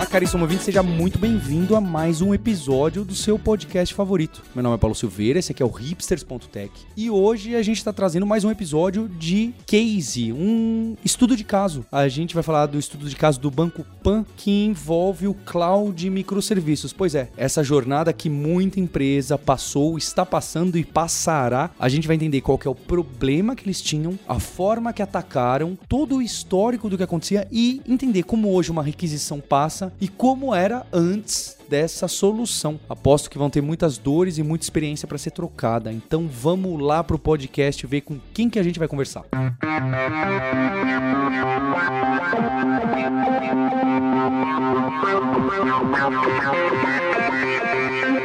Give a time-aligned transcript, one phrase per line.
[0.00, 4.42] Olá, caríssimo ouvinte, seja muito bem-vindo a mais um episódio do seu podcast favorito.
[4.54, 7.92] Meu nome é Paulo Silveira, esse aqui é o hipsters.tech e hoje a gente está
[7.92, 11.84] trazendo mais um episódio de Case, um estudo de caso.
[11.92, 16.06] A gente vai falar do estudo de caso do Banco Pan que envolve o cloud
[16.06, 16.94] e microserviços.
[16.94, 21.68] Pois é, essa jornada que muita empresa passou, está passando e passará.
[21.78, 25.78] A gente vai entender qual é o problema que eles tinham, a forma que atacaram,
[25.86, 30.54] todo o histórico do que acontecia e entender como hoje uma requisição passa e como
[30.54, 32.78] era antes dessa solução.
[32.88, 35.92] Aposto que vão ter muitas dores e muita experiência para ser trocada.
[35.92, 39.24] Então vamos lá pro podcast ver com quem que a gente vai conversar.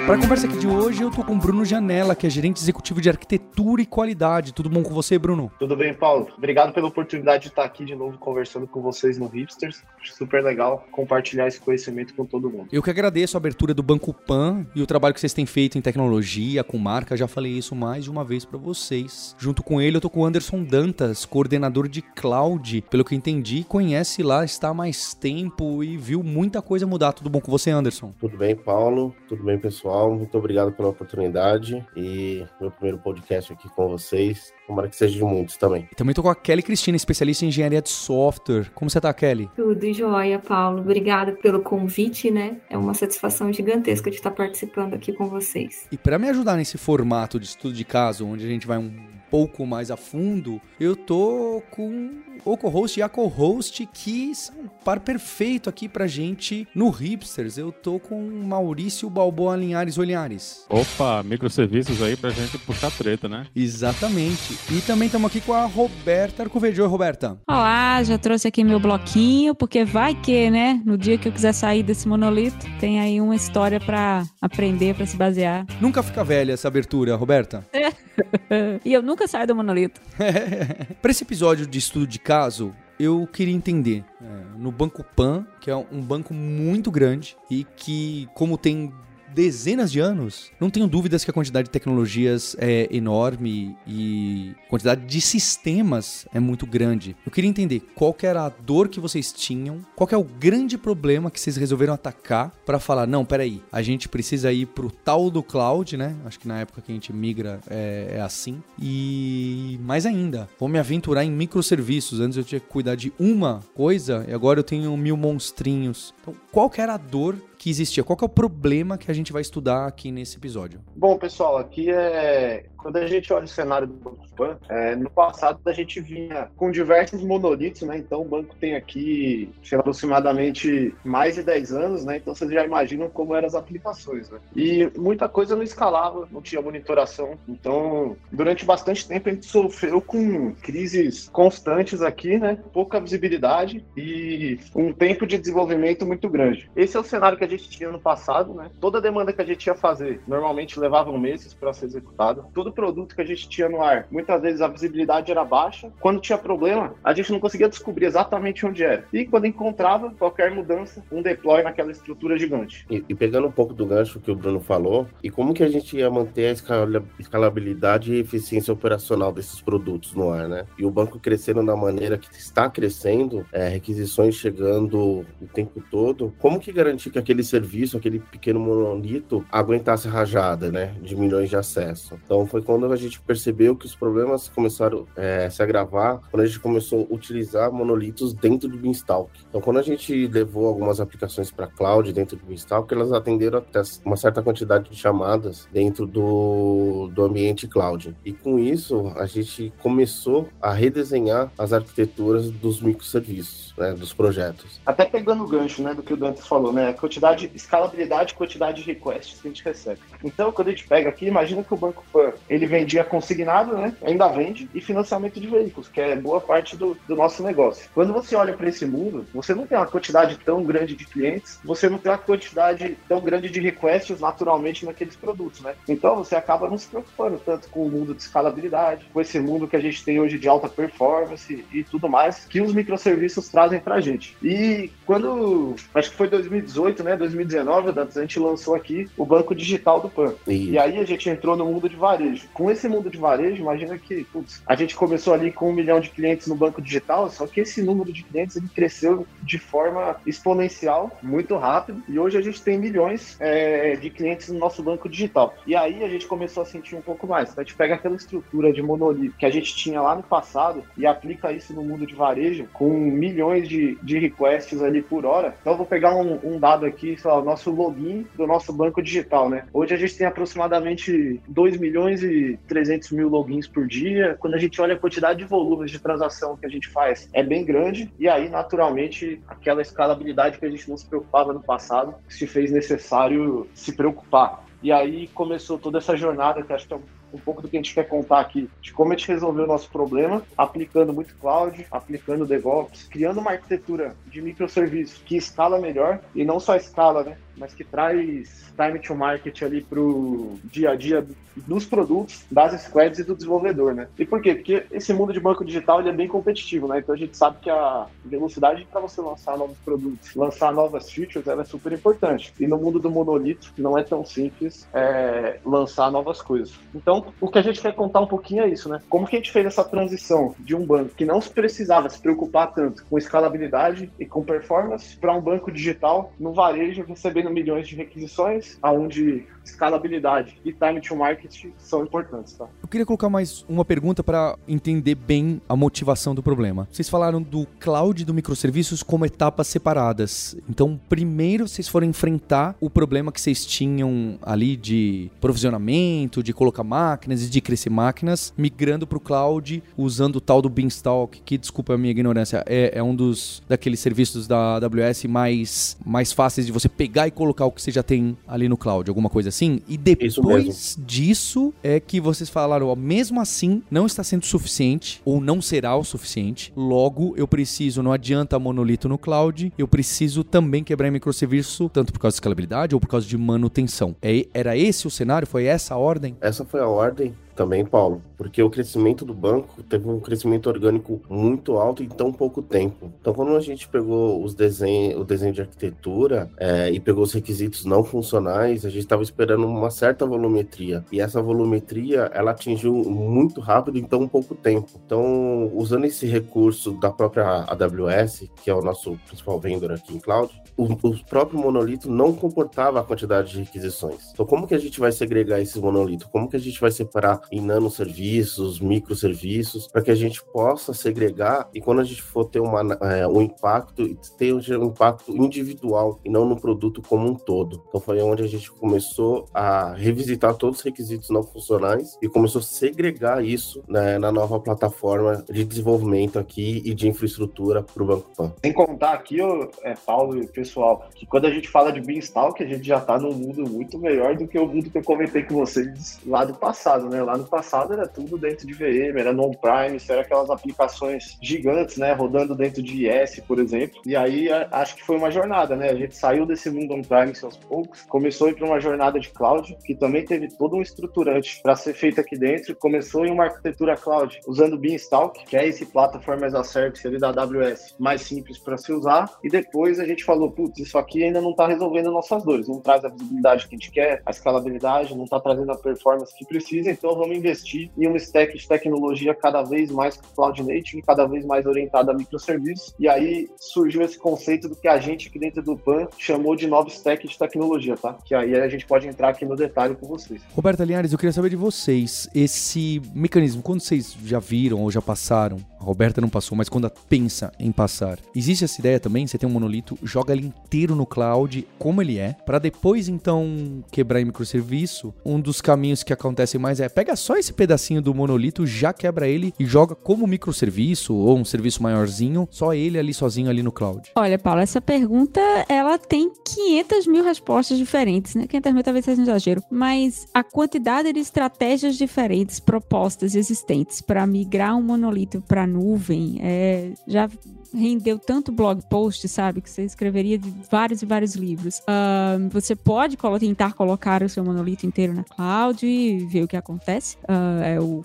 [0.04, 2.62] Para a conversa aqui de hoje, eu tô com o Bruno Janela, que é gerente
[2.62, 4.54] executivo de arquitetura e qualidade.
[4.54, 5.52] Tudo bom com você, Bruno?
[5.58, 6.28] Tudo bem, Paulo.
[6.38, 9.84] Obrigado pela oportunidade de estar aqui de novo conversando com vocês no Hipsters.
[10.04, 12.68] Super legal compartilhar esse conhecimento com todo mundo.
[12.72, 15.76] Eu que agradeço a abertura do Banco Pan e o trabalho que vocês têm feito
[15.76, 17.18] em tecnologia, com marca.
[17.18, 19.36] Já falei isso mais de uma vez para vocês.
[19.40, 22.84] Junto com ele, eu tô com o Anderson Dantas, coordenador de cloud.
[22.92, 27.14] Pelo que entendi, conhece lá, está há mais tempo e viu muita coisa mudar.
[27.14, 28.14] Tudo bom com você, Anderson?
[28.20, 29.16] Tudo bem, Paulo.
[29.28, 29.85] Tudo bem, pessoal.
[29.86, 34.52] Muito obrigado pela oportunidade e meu primeiro podcast aqui com vocês.
[34.66, 35.88] Tomara que seja de muitos também.
[35.92, 38.72] E também tô com a Kelly Cristina, especialista em engenharia de software.
[38.74, 39.50] Como você tá, Kelly?
[39.56, 40.80] Tudo jóia, Paulo.
[40.80, 42.58] Obrigada pelo convite, né?
[42.68, 45.88] É uma satisfação gigantesca de estar participando aqui com vocês.
[45.92, 48.92] E para me ajudar nesse formato de estudo de caso, onde a gente vai um
[49.30, 52.12] pouco mais a fundo, eu tô com
[52.44, 57.58] o co-host e a co-host que são um par perfeito aqui pra gente no Hipsters.
[57.58, 60.66] Eu tô com Maurício Balboa Linhares Olhares.
[60.70, 63.48] Opa, microserviços aí pra gente puxar treta, né?
[63.56, 64.58] Exatamente.
[64.72, 66.84] E também estamos aqui com a Roberta Arcovejo.
[66.84, 67.38] Oi, Roberta.
[67.48, 70.82] Olá, já trouxe aqui meu bloquinho, porque vai que, né?
[70.86, 75.06] No dia que eu quiser sair desse monolito, tem aí uma história pra aprender, pra
[75.06, 75.66] se basear.
[75.80, 77.66] Nunca fica velha essa abertura, Roberta.
[78.84, 80.00] e eu nunca saio do monolito.
[81.02, 84.04] Para esse episódio de estudo de caso, eu queria entender.
[84.20, 88.92] É, no Banco Pan, que é um banco muito grande e que, como tem
[89.36, 94.70] dezenas de anos, não tenho dúvidas que a quantidade de tecnologias é enorme e a
[94.70, 97.18] quantidade de sistemas é muito grande.
[97.26, 100.24] Eu queria entender qual que era a dor que vocês tinham, qual que é o
[100.24, 104.90] grande problema que vocês resolveram atacar para falar, não, peraí, a gente precisa ir pro
[104.90, 106.16] tal do cloud, né?
[106.24, 108.64] Acho que na época que a gente migra é, é assim.
[108.82, 112.22] E mais ainda, vou me aventurar em microserviços.
[112.22, 116.14] Antes eu tinha que cuidar de uma coisa e agora eu tenho mil monstrinhos.
[116.22, 117.36] Então, qual que era a dor
[117.66, 118.04] que existia?
[118.04, 120.82] Qual é o problema que a gente vai estudar aqui nesse episódio?
[120.96, 125.10] Bom, pessoal, aqui é quando a gente olha o cenário do Banco Pan, é, no
[125.10, 127.98] passado a gente vinha com diversos monolitos, né?
[127.98, 132.18] Então o banco tem aqui aproximadamente mais de 10 anos, né?
[132.18, 134.38] Então vocês já imaginam como eram as aplicações, né?
[134.56, 137.40] E muita coisa não escalava, não tinha monitoração.
[137.48, 142.60] Então, durante bastante tempo a gente sofreu com crises constantes aqui, né?
[142.72, 146.70] Pouca visibilidade e um tempo de desenvolvimento muito grande.
[146.76, 148.70] Esse é o cenário que a gente tinha no passado, né?
[148.80, 152.46] Toda demanda que a gente ia fazer normalmente levava meses para ser executado.
[152.54, 155.92] Todo produto que a gente tinha no ar, muitas vezes a visibilidade era baixa.
[156.00, 159.06] Quando tinha problema, a gente não conseguia descobrir exatamente onde era.
[159.14, 162.86] E quando encontrava qualquer mudança, um deploy naquela estrutura gigante.
[162.90, 165.70] E, e pegando um pouco do gancho que o Bruno falou, e como que a
[165.70, 170.66] gente ia manter a escalabilidade e eficiência operacional desses produtos no ar, né?
[170.78, 176.34] E o banco crescendo da maneira que está crescendo, é, requisições chegando o tempo todo,
[176.40, 180.96] como que garantir que aquele serviço, aquele pequeno monolito, aguentasse a rajada, né?
[181.02, 182.18] De milhões de acessos.
[182.26, 186.44] Então foi quando a gente percebeu que os problemas começaram é, a se agravar, quando
[186.44, 189.32] a gente começou a utilizar monolitos dentro do Beanstalk.
[189.50, 193.82] Então, quando a gente levou algumas aplicações para cloud dentro do Beanstalk, elas atenderam até
[194.04, 198.16] uma certa quantidade de chamadas dentro do, do ambiente cloud.
[198.24, 204.80] E com isso, a gente começou a redesenhar as arquiteturas dos microserviços, né, dos projetos.
[204.86, 206.94] Até pegando o gancho né, do que o Dantas falou, né?
[206.94, 210.00] Quantidade, escalabilidade e quantidade de requests que a gente recebe.
[210.24, 213.96] Então, quando a gente pega aqui, imagina que o banco Pan ele vendia consignado, né?
[214.04, 217.90] Ainda vende, e financiamento de veículos, que é boa parte do, do nosso negócio.
[217.94, 221.60] Quando você olha para esse mundo, você não tem uma quantidade tão grande de clientes,
[221.64, 225.76] você não tem uma quantidade tão grande de requests naturalmente naqueles produtos, né?
[225.88, 229.68] Então você acaba não se preocupando tanto com o mundo de escalabilidade, com esse mundo
[229.68, 233.80] que a gente tem hoje de alta performance e tudo mais, que os microserviços trazem
[233.80, 234.36] pra gente.
[234.44, 237.15] E quando, acho que foi 2018, né?
[237.16, 240.34] Né, 2019, Dantas, a gente lançou aqui o banco digital do PAN.
[240.48, 242.48] E, E aí a gente entrou no mundo de varejo.
[242.54, 246.00] Com esse mundo de varejo, imagina que putz, a gente começou ali com um milhão
[246.00, 250.18] de clientes no banco digital, só que esse número de clientes ele cresceu de forma
[250.26, 255.08] exponencial, muito rápido, e hoje a gente tem milhões é, de clientes no nosso banco
[255.10, 255.56] digital.
[255.66, 257.52] E aí a gente começou a sentir um pouco mais.
[257.52, 260.84] Então, a gente pega aquela estrutura de monolito que a gente tinha lá no passado
[260.98, 265.56] e aplica isso no mundo de varejo com milhões de, de requests ali por hora.
[265.62, 268.74] Então eu vou pegar um, um dado aqui, sei lá, o nosso login do nosso
[268.74, 269.66] banco digital, né?
[269.74, 274.36] Hoje a gente tem aproximadamente 2 milhões e 300 mil logins por dia.
[274.40, 277.44] Quando a gente olha a quantidade de volumes de transação que a gente faz, é
[277.44, 278.12] bem grande.
[278.18, 282.72] E aí, naturalmente, aquela escalabilidade que a gente não se preocupava no passado, se fez
[282.72, 284.66] necessário se preocupar.
[284.82, 287.02] E aí começou toda essa jornada, que acho que é um
[287.38, 289.90] pouco do que a gente quer contar aqui, de como a gente resolveu o nosso
[289.90, 296.44] problema, aplicando muito cloud, aplicando DevOps, criando uma arquitetura de microserviços que escala melhor, e
[296.44, 297.38] não só escala, né?
[297.58, 301.26] Mas que traz time to market ali pro dia a dia
[301.56, 304.08] dos produtos, das squads e do desenvolvedor, né?
[304.20, 304.56] E por quê?
[304.56, 307.00] Porque esse mundo de banco digital ele é bem competitivo, né?
[307.00, 311.48] Então a gente sabe que a velocidade para você lançar novos produtos, lançar novas features,
[311.48, 312.54] ela é super importante.
[312.60, 316.74] E no mundo do monolito não é tão simples é, lançar novas coisas.
[316.94, 319.02] Então, o que a gente quer contar um pouquinho é isso, né?
[319.10, 322.74] Como que a gente fez essa transição de um banco que não precisava se preocupar
[322.74, 327.96] tanto com escalabilidade e com performance para um banco digital no varejo recebendo milhões de
[327.96, 332.68] requisições, aonde escalabilidade e time to market são importantes, tá?
[332.82, 336.88] Eu queria colocar mais uma pergunta para entender bem a motivação do problema.
[336.92, 340.56] Vocês falaram do cloud e do microserviços como etapas separadas.
[340.70, 346.84] Então, primeiro vocês foram enfrentar o problema que vocês tinham ali de provisionamento, de colocar
[346.84, 351.58] máquinas e de crescer máquinas, migrando para o cloud usando o tal do Beanstalk, que
[351.58, 356.66] desculpa a minha ignorância, é, é um dos daqueles serviços da AWS mais mais fáceis
[356.66, 359.50] de você pegar e colocar o que você já tem ali no cloud, alguma coisa
[359.50, 359.55] assim.
[359.88, 365.22] E Isso depois disso é que vocês falaram, ó, mesmo assim não está sendo suficiente
[365.24, 366.74] ou não será o suficiente.
[366.76, 372.12] Logo, eu preciso, não adianta monolito no cloud, eu preciso também quebrar em microserviço, tanto
[372.12, 374.16] por causa de escalabilidade ou por causa de manutenção.
[374.22, 375.48] É, era esse o cenário?
[375.48, 376.36] Foi essa a ordem?
[376.42, 381.22] essa foi a ordem também, Paulo, porque o crescimento do banco teve um crescimento orgânico
[381.30, 383.12] muito alto em tão pouco tempo.
[383.20, 387.34] Então, quando a gente pegou os desenho, o desenho de arquitetura é, e pegou os
[387.34, 391.04] requisitos não funcionais, a gente estava esperando uma certa volumetria.
[391.12, 394.90] E essa volumetria, ela atingiu muito rápido em tão pouco tempo.
[395.06, 400.20] Então, usando esse recurso da própria AWS, que é o nosso principal vendor aqui em
[400.20, 404.32] cloud, o, o próprio monolito não comportava a quantidade de requisições.
[404.34, 406.28] Então, como que a gente vai segregar esses monolitos?
[406.28, 411.70] Como que a gente vai separar em nanoserviços, microserviços, para que a gente possa segregar
[411.74, 416.30] e quando a gente for ter uma, é, um impacto, ter um impacto individual e
[416.30, 417.84] não no produto como um todo.
[417.88, 422.60] Então foi onde a gente começou a revisitar todos os requisitos não funcionais e começou
[422.60, 428.06] a segregar isso né, na nova plataforma de desenvolvimento aqui e de infraestrutura para o
[428.06, 428.54] Banco Pan.
[428.64, 432.62] Sem contar aqui, ô, é, Paulo e pessoal, que quando a gente fala de Beanstalk,
[432.62, 435.44] a gente já está num mundo muito melhor do que o mundo que eu comentei
[435.44, 437.22] com vocês lá do passado, né?
[437.22, 442.14] Lá no passado era tudo dentro de VM, era non-prime, era aquelas aplicações gigantes, né?
[442.14, 444.02] Rodando dentro de IS, por exemplo.
[444.06, 445.90] E aí acho que foi uma jornada, né?
[445.90, 449.30] A gente saiu desse mundo on-prime aos poucos, começou a ir para uma jornada de
[449.30, 452.76] cloud, que também teve todo um estruturante para ser feito aqui dentro.
[452.76, 457.18] Começou em uma arquitetura cloud usando Beanstalk, que é esse plataforma as a service ali
[457.18, 459.30] da AWS, mais simples para se usar.
[459.44, 462.80] E depois a gente falou, putz, isso aqui ainda não está resolvendo nossas dores, não
[462.80, 466.46] traz a visibilidade que a gente quer, a escalabilidade, não está trazendo a performance que
[466.46, 471.26] precisa, então vamos investir em um stack de tecnologia cada vez mais cloud native, cada
[471.26, 472.94] vez mais orientado a microserviços.
[473.00, 476.68] E aí surgiu esse conceito do que a gente aqui dentro do PAN chamou de
[476.68, 478.18] novo stack de tecnologia, tá?
[478.26, 480.42] Que aí a gente pode entrar aqui no detalhe com vocês.
[480.54, 485.02] Roberta Linhares, eu queria saber de vocês, esse mecanismo, quando vocês já viram ou já
[485.02, 489.48] passaram, Roberta não passou, mas quando pensa em passar, existe essa ideia também, você tem
[489.48, 494.26] um monolito, joga ele inteiro no cloud, como ele é, para depois então quebrar em
[494.26, 498.92] microserviço, um dos caminhos que acontecem mais é, pega só esse pedacinho do monolito, já
[498.92, 503.62] quebra ele e joga como microserviço ou um serviço maiorzinho, só ele ali sozinho ali
[503.62, 504.12] no cloud.
[504.16, 505.40] Olha, Paulo, essa pergunta,
[505.70, 508.48] ela tem 500 mil respostas diferentes, né?
[508.48, 514.26] 500 mil talvez seja um exagero, mas a quantidade de estratégias diferentes propostas existentes para
[514.26, 517.30] migrar um monolito para nuvem é, já
[517.74, 519.62] rendeu tanto blog post, sabe?
[519.62, 520.40] Que você escreveria
[520.72, 521.80] vários e vários livros.
[521.80, 526.48] Uh, você pode colo tentar colocar o seu monolito inteiro na cloud e ver o
[526.48, 527.18] que acontece.
[527.24, 528.02] Uh, é o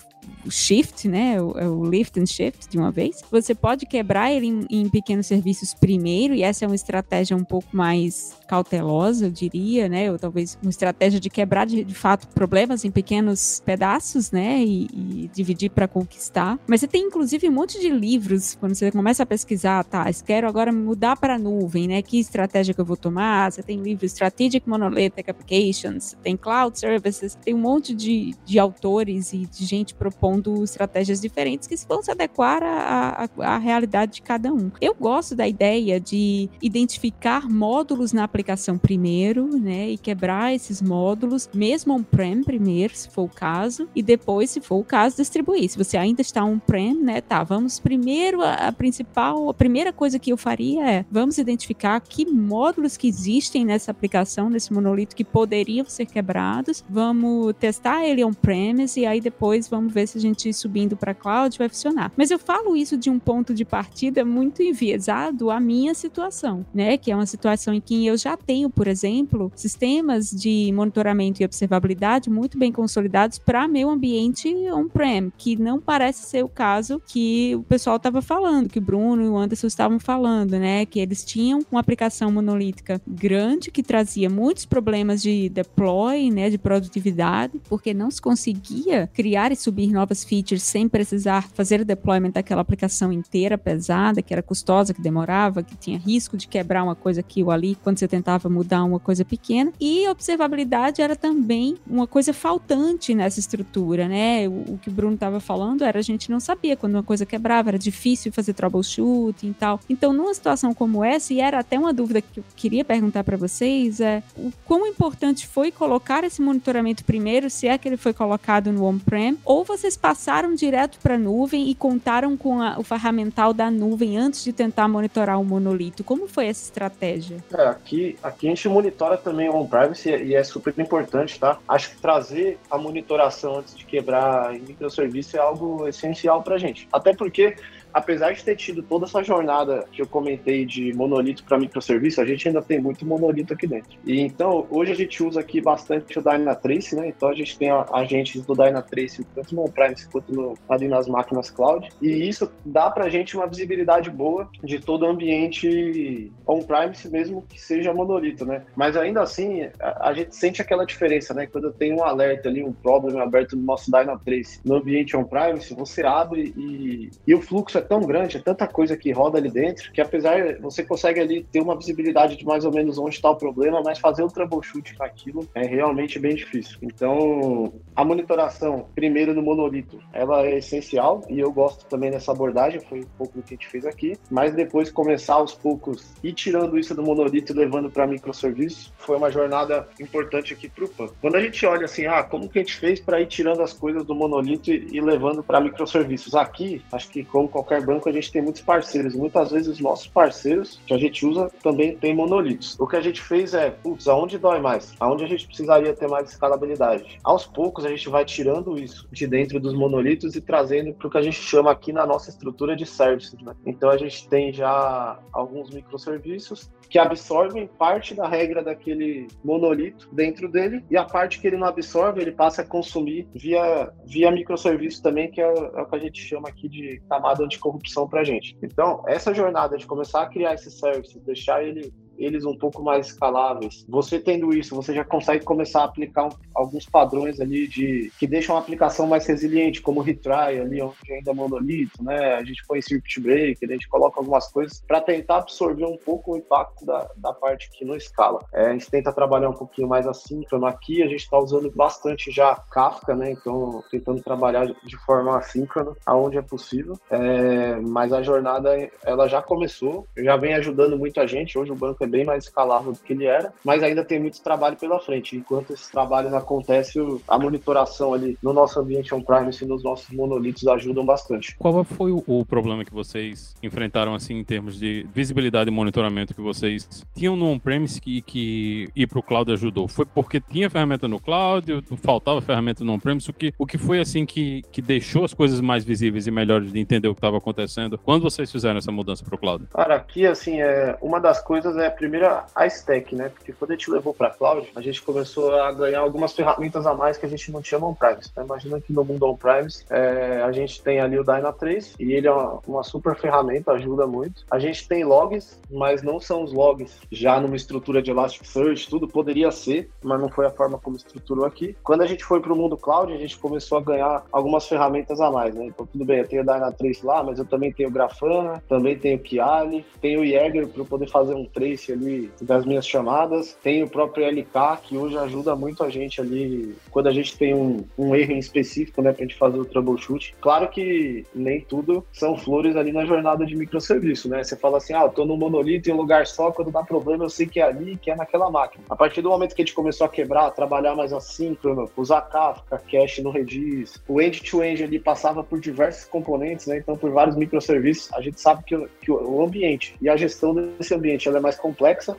[0.49, 1.41] shift, né?
[1.41, 3.21] O, é o lift and shift de uma vez.
[3.31, 7.43] Você pode quebrar ele em, em, pequenos serviços primeiro, e essa é uma estratégia um
[7.43, 10.11] pouco mais cautelosa, eu diria, né?
[10.11, 14.61] Ou talvez uma estratégia de quebrar de, de fato problemas em pequenos pedaços, né?
[14.61, 16.59] E, e dividir para conquistar.
[16.67, 20.05] Mas você tem inclusive um monte de livros quando você começa a pesquisar, tá?
[20.25, 22.01] Quero agora mudar para a nuvem, né?
[22.01, 23.49] Que estratégia que eu vou tomar?
[23.49, 29.31] Você tem livro Strategic Monolithic Applications, tem Cloud Services, tem um monte de, de autores
[29.31, 34.21] e de gente propondo estratégias diferentes que vão se adequar à, à, à realidade de
[34.21, 34.69] cada um.
[34.81, 38.40] Eu gosto da ideia de identificar módulos na aplicação
[38.81, 44.49] primeiro, né, e quebrar esses módulos, mesmo on-prem primeiro, se for o caso, e depois,
[44.49, 45.69] se for o caso, distribuir.
[45.69, 50.31] Se você ainda está on-prem, né, tá, vamos primeiro, a, principal, a primeira coisa que
[50.31, 55.85] eu faria é, vamos identificar que módulos que existem nessa aplicação, nesse monolito, que poderiam
[55.87, 60.95] ser quebrados, vamos testar ele on-premise e aí depois vamos ver se a gente subindo
[60.95, 62.11] para cloud vai funcionar.
[62.15, 66.97] Mas eu falo isso de um ponto de partida muito enviesado à minha situação, né?
[66.97, 71.45] Que é uma situação em que eu já tenho, por exemplo, sistemas de monitoramento e
[71.45, 77.55] observabilidade muito bem consolidados para meu ambiente on-prem, que não parece ser o caso que
[77.55, 80.85] o pessoal estava falando, que o Bruno e o Anderson estavam falando, né?
[80.85, 86.49] Que eles tinham uma aplicação monolítica grande que trazia muitos problemas de deploy, né?
[86.49, 91.85] De produtividade, porque não se conseguia criar e subir novas features sem precisar fazer o
[91.85, 96.83] deployment daquela aplicação inteira pesada, que era custosa, que demorava, que tinha risco de quebrar
[96.83, 99.73] uma coisa aqui ou ali quando você tentava mudar uma coisa pequena.
[99.79, 104.47] E observabilidade era também uma coisa faltante nessa estrutura, né?
[104.47, 107.25] O, o que o Bruno estava falando era a gente não sabia quando uma coisa
[107.25, 109.79] quebrava, era difícil fazer troubleshooting e tal.
[109.89, 113.35] Então, numa situação como essa, e era até uma dúvida que eu queria perguntar para
[113.35, 118.13] vocês, é o quão importante foi colocar esse monitoramento primeiro, se é que ele foi
[118.13, 122.77] colocado no on-prem, ou você vocês passaram direto para a nuvem e contaram com a,
[122.77, 126.03] o ferramental da nuvem antes de tentar monitorar o monolito?
[126.03, 127.43] Como foi essa estratégia?
[127.51, 131.59] É, aqui, aqui a gente monitora também o on-premise e é super importante, tá?
[131.67, 136.57] Acho que trazer a monitoração antes de quebrar em microserviço é algo essencial para a
[136.57, 136.87] gente.
[136.91, 137.55] Até porque
[137.93, 142.25] apesar de ter tido toda essa jornada que eu comentei de monolito para microserviço, a
[142.25, 143.97] gente ainda tem muito monolito aqui dentro.
[144.05, 147.07] E então, hoje a gente usa aqui bastante o Dynatrace, né?
[147.07, 151.49] Então a gente tem agentes do Dynatrace tanto no on-premise quanto no, ali nas máquinas
[151.49, 151.89] cloud.
[152.01, 157.43] E isso dá para a gente uma visibilidade boa de todo o ambiente on-premise, mesmo
[157.47, 158.63] que seja monolito, né?
[158.75, 161.45] Mas ainda assim, a, a, gente sente aquela diferença, né?
[161.45, 166.03] Quando tenho um alerta ali, um problema aberto no nosso Dynatrace no ambiente on-premise, você
[166.03, 169.91] abre e, e o fluxo é tão grande, é tanta coisa que roda ali dentro,
[169.91, 173.35] que apesar você consegue ali ter uma visibilidade de mais ou menos onde está o
[173.35, 176.77] problema, mas fazer o troubleshoot com aquilo é realmente bem difícil.
[176.81, 182.79] Então, a monitoração, primeiro no monolito, ela é essencial e eu gosto também dessa abordagem,
[182.79, 186.31] foi um pouco do que a gente fez aqui, mas depois começar aos poucos e
[186.31, 190.89] tirando isso do monolito e levando para microserviço, foi uma jornada importante aqui para o
[190.89, 191.09] PAN.
[191.19, 193.73] Quando a gente olha assim, ah, como que a gente fez para ir tirando as
[193.73, 196.35] coisas do monolito e, e levando para microserviços?
[196.35, 199.15] Aqui, acho que como qualquer qualquer banco a gente tem muitos parceiros.
[199.15, 202.77] Muitas vezes os nossos parceiros que a gente usa também tem monolitos.
[202.77, 204.93] O que a gente fez é, putz, aonde dói mais?
[204.99, 207.19] Aonde a gente precisaria ter mais escalabilidade?
[207.23, 211.09] Aos poucos a gente vai tirando isso de dentro dos monolitos e trazendo para o
[211.09, 213.39] que a gente chama aqui na nossa estrutura de services.
[213.41, 213.53] Né?
[213.65, 220.49] Então a gente tem já alguns microserviços que absorvem parte da regra daquele monolito dentro
[220.49, 225.01] dele e a parte que ele não absorve ele passa a consumir via, via microserviço
[225.01, 228.21] também, que é, é o que a gente chama aqui de camada de corrupção para
[228.21, 228.57] a gente.
[228.61, 233.07] Então, essa jornada de começar a criar esse service, deixar ele eles um pouco mais
[233.07, 233.85] escaláveis.
[233.87, 238.27] Você tendo isso, você já consegue começar a aplicar um, alguns padrões ali de que
[238.27, 242.35] deixam a aplicação mais resiliente, como retry ali onde ainda é monolito, né?
[242.35, 246.33] A gente põe circuit breaker, a gente coloca algumas coisas para tentar absorver um pouco
[246.33, 248.39] o impacto da, da parte que não escala.
[248.53, 252.31] É, a gente tenta trabalhar um pouquinho mais assíncrono aqui, a gente está usando bastante
[252.31, 253.31] já Kafka, né?
[253.31, 256.97] Então, tentando trabalhar de forma assíncrona aonde é possível.
[257.09, 258.71] É, mas a jornada
[259.03, 261.57] ela já começou, já vem ajudando muito a gente.
[261.57, 264.41] Hoje o banco é bem mais escalável do que ele era, mas ainda tem muito
[264.41, 265.35] trabalho pela frente.
[265.35, 270.67] Enquanto esses trabalhos acontecem, a monitoração ali no nosso ambiente on-premise e nos nossos monolitos
[270.67, 271.55] ajudam bastante.
[271.57, 276.35] Qual foi o, o problema que vocês enfrentaram assim em termos de visibilidade e monitoramento
[276.35, 279.87] que vocês tinham no on-premise que, que ir para o cloud ajudou?
[279.87, 283.29] Foi porque tinha ferramenta no cloud, faltava ferramenta no on-premise?
[283.29, 286.71] O que, o que foi assim que, que deixou as coisas mais visíveis e melhores
[286.71, 289.65] de entender o que estava acontecendo quando vocês fizeram essa mudança para o cloud?
[289.73, 293.29] Cara, aqui assim, é, uma das coisas é a primeira a stack, né?
[293.29, 296.95] Porque quando a gente levou para cloud, a gente começou a ganhar algumas ferramentas a
[296.95, 298.31] mais que a gente não tinha no on-premise.
[298.35, 298.43] Né?
[298.43, 302.33] Imagina que no mundo on-premise é, a gente tem ali o Dyna3 e ele é
[302.67, 304.43] uma, super ferramenta, ajuda muito.
[304.49, 309.07] A gente tem logs, mas não são os logs já numa estrutura de Elasticsearch, tudo
[309.07, 311.75] poderia ser, mas não foi a forma como estruturou aqui.
[311.83, 315.21] Quando a gente foi para o mundo cloud, a gente começou a ganhar algumas ferramentas
[315.21, 315.65] a mais, né?
[315.65, 318.97] Então, tudo bem, eu tenho o Dyna3 lá, mas eu também tenho o Grafana, também
[318.97, 323.57] tenho o Kiali, tenho o Jäger para poder fazer um trace ali das minhas chamadas,
[323.63, 327.53] tenho o próprio LK, que hoje ajuda muito a gente ali quando a gente tem
[327.53, 330.35] um, um erro em específico, né, para a gente fazer o troubleshoot.
[330.41, 334.43] Claro que nem tudo são flores ali na jornada de microserviço, né?
[334.43, 337.23] Você fala assim, ah, eu tô no monolito em um lugar só, quando dá problema
[337.23, 338.83] eu sei que é ali, que é naquela máquina.
[338.89, 342.21] A partir do momento que a gente começou a quebrar, a trabalhar mais assíncrono, usar
[342.21, 346.77] Kafka, cache no Redis, o end-to-end ali passava por diversos componentes, né?
[346.77, 350.93] Então, por vários microserviços, a gente sabe que, que o ambiente e a gestão desse
[350.93, 351.70] ambiente é mais complexa,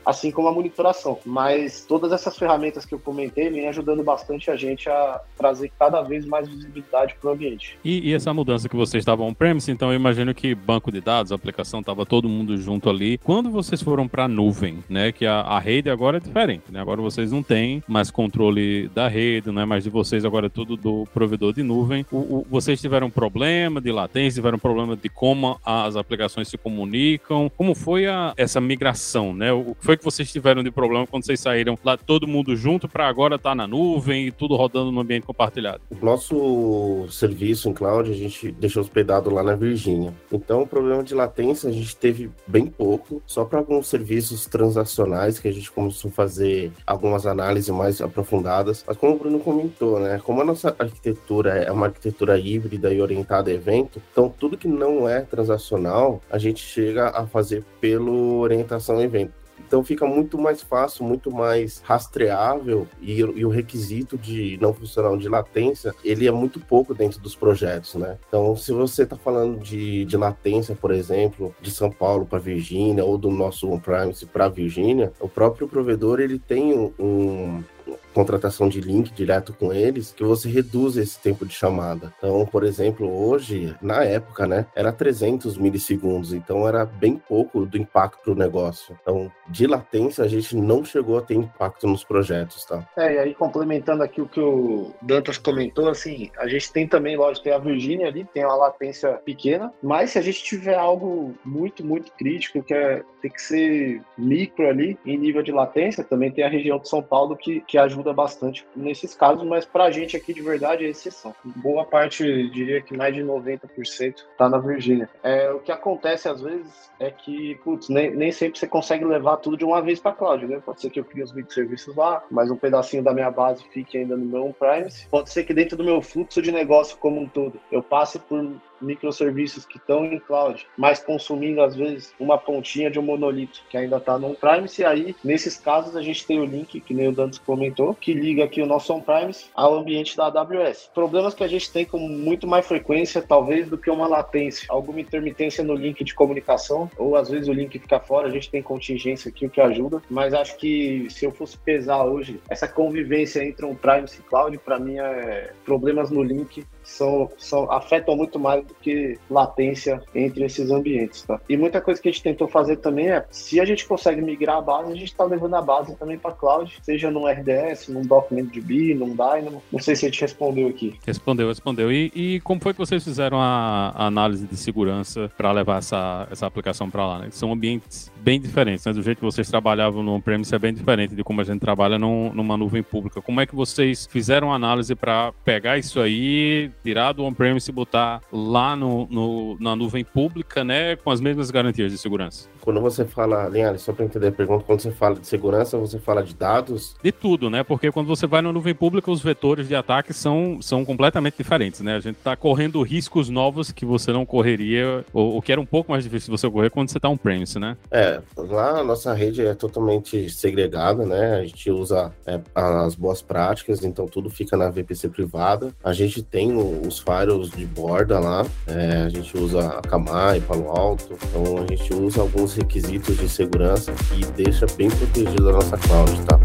[0.04, 1.18] assim como a monitoração.
[1.25, 6.02] Mas todas essas ferramentas que eu comentei vêm ajudando bastante a gente a trazer cada
[6.02, 7.78] vez mais visibilidade para o ambiente.
[7.85, 11.32] E, e, essa mudança que vocês estavam on-premise, então eu imagino que banco de dados,
[11.32, 13.18] aplicação, estava todo mundo junto ali.
[13.18, 15.12] Quando vocês foram para a nuvem, né?
[15.12, 16.80] Que a, a rede agora é diferente, né?
[16.80, 20.50] Agora vocês não têm mais controle da rede, não é mais de vocês, agora é
[20.50, 22.06] tudo do provedor de nuvem.
[22.11, 27.50] O, o, vocês tiveram problema de latência, tiveram problema de como as aplicações se comunicam.
[27.56, 29.41] Como foi a, essa migração, né?
[29.50, 32.88] O que foi que vocês tiveram de problema quando vocês saíram lá todo mundo junto
[32.88, 35.80] para agora estar tá na nuvem e tudo rodando no ambiente compartilhado?
[35.90, 40.12] O nosso serviço em cloud a gente deixou hospedado lá na Virgínia.
[40.30, 45.38] Então, o problema de latência a gente teve bem pouco, só para alguns serviços transacionais
[45.38, 48.84] que a gente começou a fazer algumas análises mais aprofundadas.
[48.87, 50.20] Mas como o Bruno comentou, né?
[50.22, 54.68] Como a nossa arquitetura é uma arquitetura híbrida e orientada a evento, então tudo que
[54.68, 59.31] não é transacional, a gente chega a fazer pelo orientação evento.
[59.66, 65.16] Então fica muito mais fácil, muito mais rastreável e, e, o requisito de não funcional
[65.16, 68.18] de latência, ele é muito pouco dentro dos projetos, né?
[68.28, 73.04] Então, se você está falando de, de latência, por exemplo, de São Paulo para Virgínia
[73.04, 77.64] ou do nosso on-premise para Virgínia, o próprio provedor ele tem um,
[78.12, 82.12] contratação de link direto com eles, que você reduz esse tempo de chamada.
[82.18, 87.78] Então, por exemplo, hoje, na época, né, era 300 milissegundos, então era bem pouco do
[87.78, 88.96] impacto para o negócio.
[89.00, 92.87] Então, de latência, a gente não chegou a ter impacto nos projetos, tá?
[92.96, 97.16] É, e aí complementando aqui o que o Dantas comentou, assim, a gente tem também,
[97.16, 101.35] lógico, tem a Virgínia ali, tem uma latência pequena, mas se a gente tiver algo
[101.44, 106.31] muito, muito crítico, que é, tem que ser micro ali, em nível de latência, também
[106.31, 109.90] tem a região de São Paulo que, que ajuda bastante nesses casos, mas para a
[109.90, 111.35] gente aqui de verdade é exceção.
[111.45, 115.09] Boa parte, diria que mais de 90% está na Virgínia.
[115.23, 119.37] É, o que acontece às vezes é que, putz, nem, nem sempre você consegue levar
[119.38, 120.62] tudo de uma vez para a cloud, né?
[120.64, 123.99] Pode ser que eu crie os microserviços lá, mas um pedacinho da minha base fique
[123.99, 125.07] ainda no meu on-premise.
[125.09, 128.38] Pode ser que dentro do meu fluxo de negócio como um todo, eu passe por
[128.83, 133.77] microserviços que estão em cloud, mas consumindo às vezes uma pontinha de um monolito que
[133.77, 137.12] ainda está no on-premise, aí nesses casos a gente tem o link, que nem o
[137.12, 140.90] Dantes comentou, que liga aqui o nosso on-premise ao ambiente da AWS.
[140.95, 145.01] Problemas que a gente tem com muito mais frequência, talvez, do que uma latência, alguma
[145.01, 148.62] intermitência no link de comunicação, ou às vezes o link fica fora, a gente tem
[148.62, 153.45] contingência aqui, o que ajuda, mas acho que se eu fosse pesar hoje, essa convivência
[153.45, 158.64] entre on-premise e cloud, para mim é problemas no link são, são, afetam muito mais
[158.64, 161.40] do que latência entre esses ambientes, tá?
[161.49, 164.57] E muita coisa que a gente tentou fazer também é, se a gente consegue migrar
[164.57, 168.03] a base, a gente está levando a base também para cloud, seja num RDS, num
[168.03, 169.62] DocumentDB, num Dynamo.
[169.73, 170.99] Não sei se a gente respondeu aqui.
[171.07, 171.92] Respondeu, respondeu.
[171.92, 176.27] E, e como foi que vocês fizeram a, a análise de segurança para levar essa,
[176.31, 177.18] essa aplicação para lá?
[177.21, 177.29] Né?
[177.31, 178.92] São ambientes bem diferentes, né?
[178.92, 181.99] Do jeito que vocês trabalhavam no on-premise é bem diferente de como a gente trabalha
[181.99, 183.21] num, numa nuvem pública.
[183.21, 187.72] Como é que vocês fizeram a análise para pegar isso aí tirar do on-premise e
[187.72, 192.48] botar lá no, no, na nuvem pública, né, com as mesmas garantias de segurança?
[192.61, 195.98] Quando você fala, Linhares, só para entender a pergunta, quando você fala de segurança, você
[195.98, 196.94] fala de dados?
[197.02, 197.64] De tudo, né?
[197.64, 201.80] Porque quando você vai na nuvem pública, os vetores de ataque são, são completamente diferentes,
[201.80, 201.96] né?
[201.96, 205.66] A gente está correndo riscos novos que você não correria, ou, ou que era um
[205.66, 207.76] pouco mais difícil você correr quando você está on-premise, né?
[207.90, 211.35] É, lá a nossa rede é totalmente segregada, né?
[211.40, 215.74] A gente usa é, as boas práticas, então tudo fica na VPC privada.
[215.82, 221.16] A gente tem os firewalls de borda lá, é, a gente usa Akamai, Palo Alto,
[221.22, 226.12] então a gente usa alguns requisitos de segurança e deixa bem protegida a nossa cloud,
[226.22, 226.38] tá?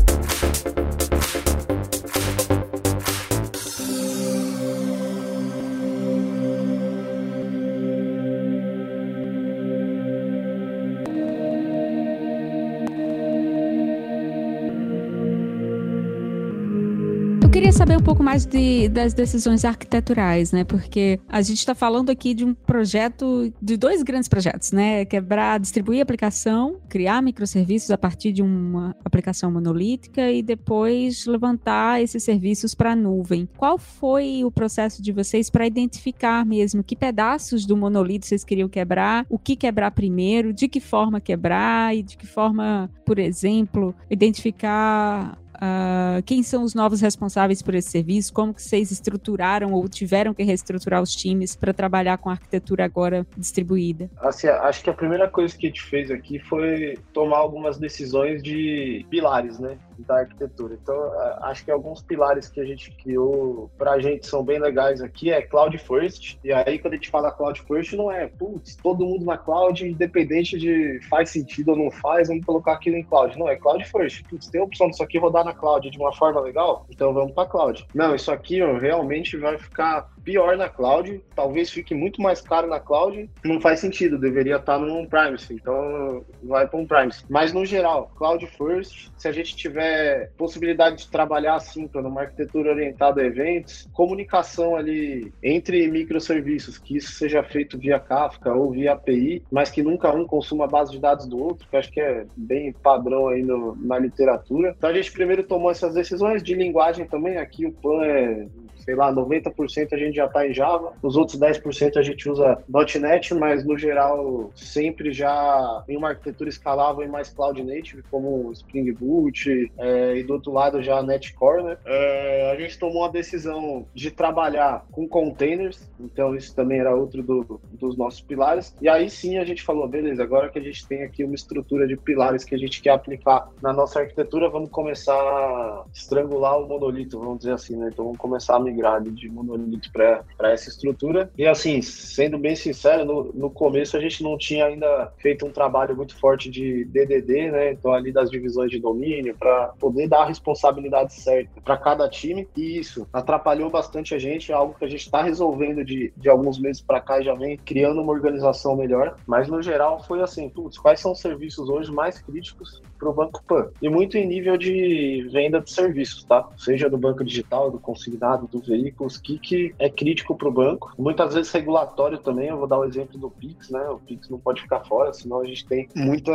[18.07, 20.63] Pouco mais de, das decisões arquiteturais, né?
[20.63, 25.03] Porque a gente está falando aqui de um projeto, de dois grandes projetos, né?
[25.03, 32.01] Quebrar, distribuir a aplicação, criar microserviços a partir de uma aplicação monolítica e depois levantar
[32.01, 33.45] esses serviços para a nuvem.
[33.57, 38.69] Qual foi o processo de vocês para identificar mesmo que pedaços do monolito vocês queriam
[38.69, 43.93] quebrar, o que quebrar primeiro, de que forma quebrar e de que forma, por exemplo,
[44.09, 48.31] identificar Uh, quem são os novos responsáveis por esse serviço?
[48.31, 52.85] Como que vocês estruturaram ou tiveram que reestruturar os times para trabalhar com a arquitetura
[52.85, 54.09] agora distribuída?
[54.19, 58.43] Assim, acho que a primeira coisa que a gente fez aqui foi tomar algumas decisões
[58.43, 59.77] de pilares, né?
[60.03, 60.77] Da arquitetura.
[60.81, 61.11] Então,
[61.43, 65.31] acho que alguns pilares que a gente criou para a gente são bem legais aqui
[65.31, 66.37] é Cloud First.
[66.43, 69.87] E aí, quando a gente fala Cloud First, não é, putz, todo mundo na cloud,
[69.87, 73.37] independente de faz sentido ou não faz, vamos colocar aquilo em cloud.
[73.37, 74.23] Não, é Cloud First.
[74.29, 77.33] Putz, tem a opção disso aqui rodar na cloud de uma forma legal, então vamos
[77.33, 77.85] para cloud.
[77.93, 82.67] Não, isso aqui ó, realmente vai ficar pior na cloud, talvez fique muito mais caro
[82.67, 87.23] na cloud, não faz sentido, deveria estar no on-premise, então vai para on-premise.
[87.29, 92.71] Mas no geral, cloud first, se a gente tiver possibilidade de trabalhar assim, numa arquitetura
[92.71, 98.91] orientada a eventos, comunicação ali entre microserviços, que isso seja feito via Kafka ou via
[98.91, 102.01] API, mas que nunca um consuma a base de dados do outro, que acho que
[102.01, 104.75] é bem padrão aí no, na literatura.
[104.77, 108.45] Então a gente primeiro tomou essas decisões de linguagem também, aqui o PAN é
[108.87, 112.63] sei lá, 90% a gente já está em Java, os outros 10% a gente usa
[112.99, 118.51] .NET, mas no geral sempre já em uma arquitetura escalável e mais cloud native, como
[118.51, 121.77] Spring Boot, é, e do outro lado já Netcore, né?
[121.85, 127.21] É, a gente tomou a decisão de trabalhar com containers, então isso também era outro
[127.23, 130.87] do, dos nossos pilares, e aí sim a gente falou, beleza, agora que a gente
[130.87, 134.69] tem aqui uma estrutura de pilares que a gente quer aplicar na nossa arquitetura, vamos
[134.69, 137.89] começar a estrangular o monolito, vamos dizer assim, né?
[137.91, 140.06] Então vamos começar a migrar de monolito para
[140.39, 141.29] essa estrutura.
[141.37, 145.51] E assim, sendo bem sincero, no, no começo a gente não tinha ainda feito um
[145.51, 147.71] trabalho muito forte de DDD, né?
[147.71, 152.47] Então ali das divisões de domínio para poder dar a responsabilidade certa para cada time.
[152.55, 156.29] E isso atrapalhou bastante a gente, é algo que a gente está resolvendo de, de
[156.29, 159.17] alguns meses para cá já vem criando uma organização melhor.
[159.25, 163.13] Mas no geral foi assim, putz, quais são os serviços hoje mais críticos para o
[163.13, 163.69] Banco Pan?
[163.81, 166.47] E muito em nível de venda de serviços, tá?
[166.57, 170.93] Seja do banco digital, do consignado, do veículos, o que é crítico para o banco.
[170.97, 173.87] Muitas vezes regulatório também, eu vou dar o exemplo do Pix, né?
[173.89, 176.33] O Pix não pode ficar fora, senão a gente tem muita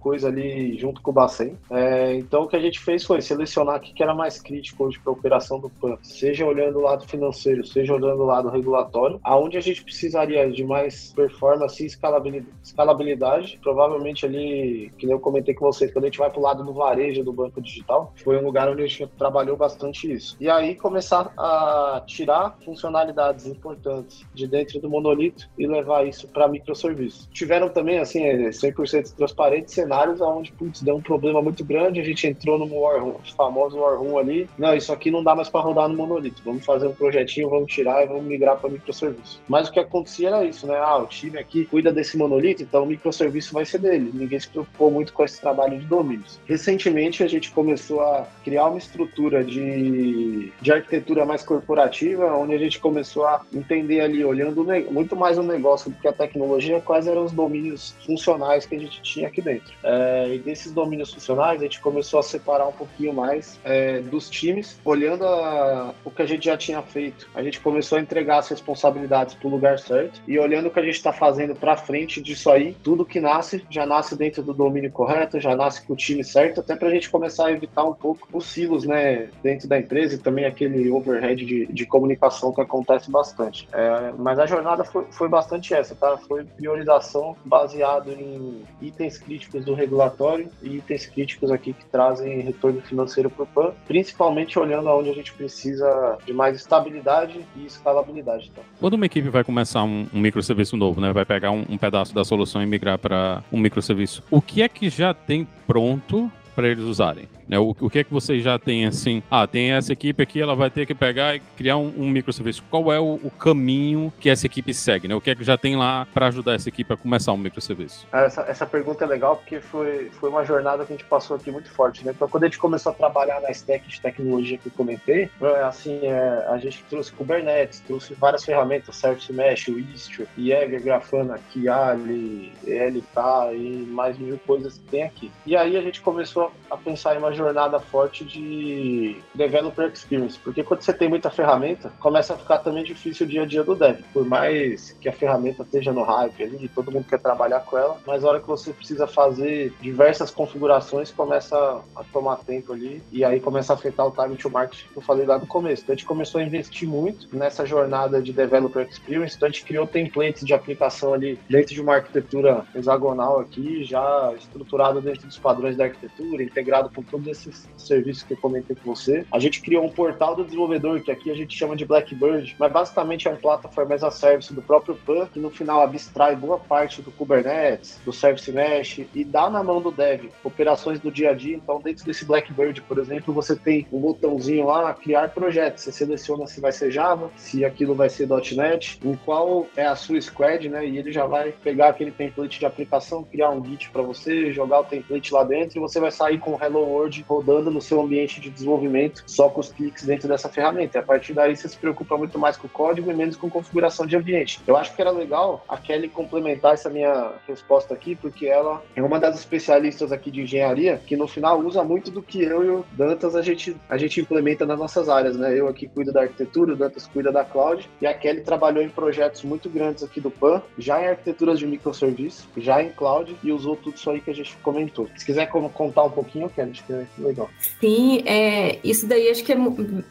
[0.00, 1.56] coisa ali junto com o Bacen.
[1.70, 4.98] É, então o que a gente fez foi selecionar o que era mais crítico hoje
[4.98, 9.20] para a operação do PAN, seja olhando o lado financeiro, seja olhando o lado regulatório,
[9.22, 15.20] aonde a gente precisaria de mais performance e escalabilidade, escalabilidade provavelmente ali, que nem eu
[15.20, 18.12] comentei com vocês, quando a gente vai para o lado do varejo do banco digital,
[18.16, 20.36] foi um lugar onde a gente trabalhou bastante isso.
[20.40, 26.48] E aí começar a tirar funcionalidades importantes de dentro do monolito e levar isso para
[26.48, 27.28] microserviços.
[27.32, 32.04] Tiveram também, assim, 100% é, transparente, cenários onde, putz, deu um problema muito grande, a
[32.04, 35.48] gente entrou no War Room, famoso War Room ali, não, isso aqui não dá mais
[35.48, 39.40] para rodar no monolito, vamos fazer um projetinho, vamos tirar e vamos migrar para microserviços.
[39.48, 40.76] Mas o que acontecia era isso, né?
[40.76, 44.10] Ah, o time aqui cuida desse monolito, então o microserviço vai ser dele.
[44.12, 46.40] Ninguém se preocupou muito com esse trabalho de domínios.
[46.46, 52.58] Recentemente a gente começou a criar uma estrutura de, de arquitetura mais corporativa, onde a
[52.58, 57.06] gente começou a entender ali, olhando muito mais o negócio do que a tecnologia, quais
[57.06, 59.72] eram os domínios funcionais que a gente tinha aqui dentro.
[59.82, 64.28] É, e desses domínios funcionais, a gente começou a separar um pouquinho mais é, dos
[64.30, 67.28] times, olhando a, o que a gente já tinha feito.
[67.34, 70.80] A gente começou a entregar as responsabilidades para o lugar certo e olhando o que
[70.80, 74.52] a gente está fazendo para frente disso aí, tudo que nasce já nasce dentro do
[74.52, 77.84] domínio correto, já nasce com o time certo, até para a gente começar a evitar
[77.84, 82.52] um pouco os silos, né, dentro da empresa e também aquele overhead de, de comunicação
[82.52, 83.68] que acontece bastante.
[83.72, 86.16] É, mas a jornada foi, foi bastante essa, tá?
[86.16, 92.80] Foi priorização baseado em itens críticos do regulatório e itens críticos aqui que trazem retorno
[92.82, 98.50] financeiro para o PAN, principalmente olhando aonde a gente precisa de mais estabilidade e escalabilidade.
[98.50, 98.62] Tá?
[98.80, 102.14] Quando uma equipe vai começar um, um microserviço novo, né, vai pegar um, um pedaço
[102.14, 106.68] da solução e migrar para um microserviço, o que é que já tem pronto para
[106.68, 107.28] eles usarem?
[107.48, 107.58] Né?
[107.58, 109.22] O, o que é que vocês já têm assim?
[109.30, 112.62] Ah, tem essa equipe aqui, ela vai ter que pegar e criar um, um microserviço.
[112.70, 115.08] Qual é o, o, caminho que essa equipe segue?
[115.08, 115.14] Né?
[115.14, 118.06] O que é que já tem lá para ajudar essa equipe a começar um microserviço?
[118.12, 121.50] Essa, essa pergunta é legal porque foi, foi uma jornada que a gente passou aqui
[121.50, 122.04] muito forte.
[122.04, 122.12] Né?
[122.14, 125.62] Então, quando a gente começou a trabalhar na stack de tecnologia que eu comentei, é,
[125.62, 131.38] assim, é, a gente trouxe Kubernetes, trouxe várias ferramentas, Service Mesh, o Istio, Jaeger, Grafana,
[131.50, 135.30] Kiali, LK e mais mil coisas que tem aqui.
[135.46, 140.62] E aí a gente começou a pensar em uma jornada forte de developer experience, porque
[140.62, 143.74] quando você tem muita ferramenta, começa a ficar também difícil o dia a dia do
[143.74, 144.00] dev.
[144.12, 147.98] Por mais que a ferramenta esteja no hype ali, todo mundo quer trabalhar com ela,
[148.06, 151.56] mas a hora que você precisa fazer diversas configurações, começa
[151.96, 155.02] a tomar tempo ali e aí começa a afetar o time to market que eu
[155.02, 155.82] falei lá no começo.
[155.82, 159.64] Então a gente começou a investir muito nessa jornada de developer experience, então a gente
[159.64, 165.38] criou templates de aplicação ali dentro de uma arquitetura hexagonal aqui, já estruturado dentro dos
[165.38, 169.24] padrões da arquitetura, integrado com todos esses serviços que eu comentei com você.
[169.30, 172.72] A gente criou um portal do desenvolvedor, que aqui a gente chama de Blackbird, mas
[172.72, 176.58] basicamente é uma plataforma as a service do próprio PAN, que no final abstrai boa
[176.58, 181.30] parte do Kubernetes, do Service Mesh e dá na mão do dev operações do dia
[181.30, 181.56] a dia.
[181.56, 185.78] Então, dentro desse Blackbird, por exemplo, você tem um botãozinho lá, criar projeto.
[185.78, 189.96] Você seleciona se vai ser Java, se aquilo vai ser .NET, em qual é a
[189.96, 190.86] sua squad, né?
[190.86, 194.80] E ele já vai pegar aquele template de aplicação, criar um Git para você, jogar
[194.80, 198.00] o template lá dentro e você vai sair com o Hello World rodando no seu
[198.00, 200.98] ambiente de desenvolvimento só com os cliques dentro dessa ferramenta.
[200.98, 203.50] E a partir daí você se preocupa muito mais com o código e menos com
[203.50, 204.60] configuração de ambiente.
[204.66, 209.02] Eu acho que era legal a Kelly complementar essa minha resposta aqui, porque ela é
[209.02, 212.70] uma das especialistas aqui de engenharia que no final usa muito do que eu e
[212.70, 215.58] o Dantas a gente, a gente implementa nas nossas áreas, né?
[215.58, 218.88] Eu aqui cuido da arquitetura, o Dantas cuida da cloud e a Kelly trabalhou em
[218.88, 223.52] projetos muito grandes aqui do PAN, já em arquiteturas de microserviço, já em cloud e
[223.52, 225.08] usou tudo isso aí que a gente comentou.
[225.16, 227.50] Se quiser contar um pouquinho, Kelly, acho que legal.
[227.80, 229.56] Sim, é, isso daí acho que é,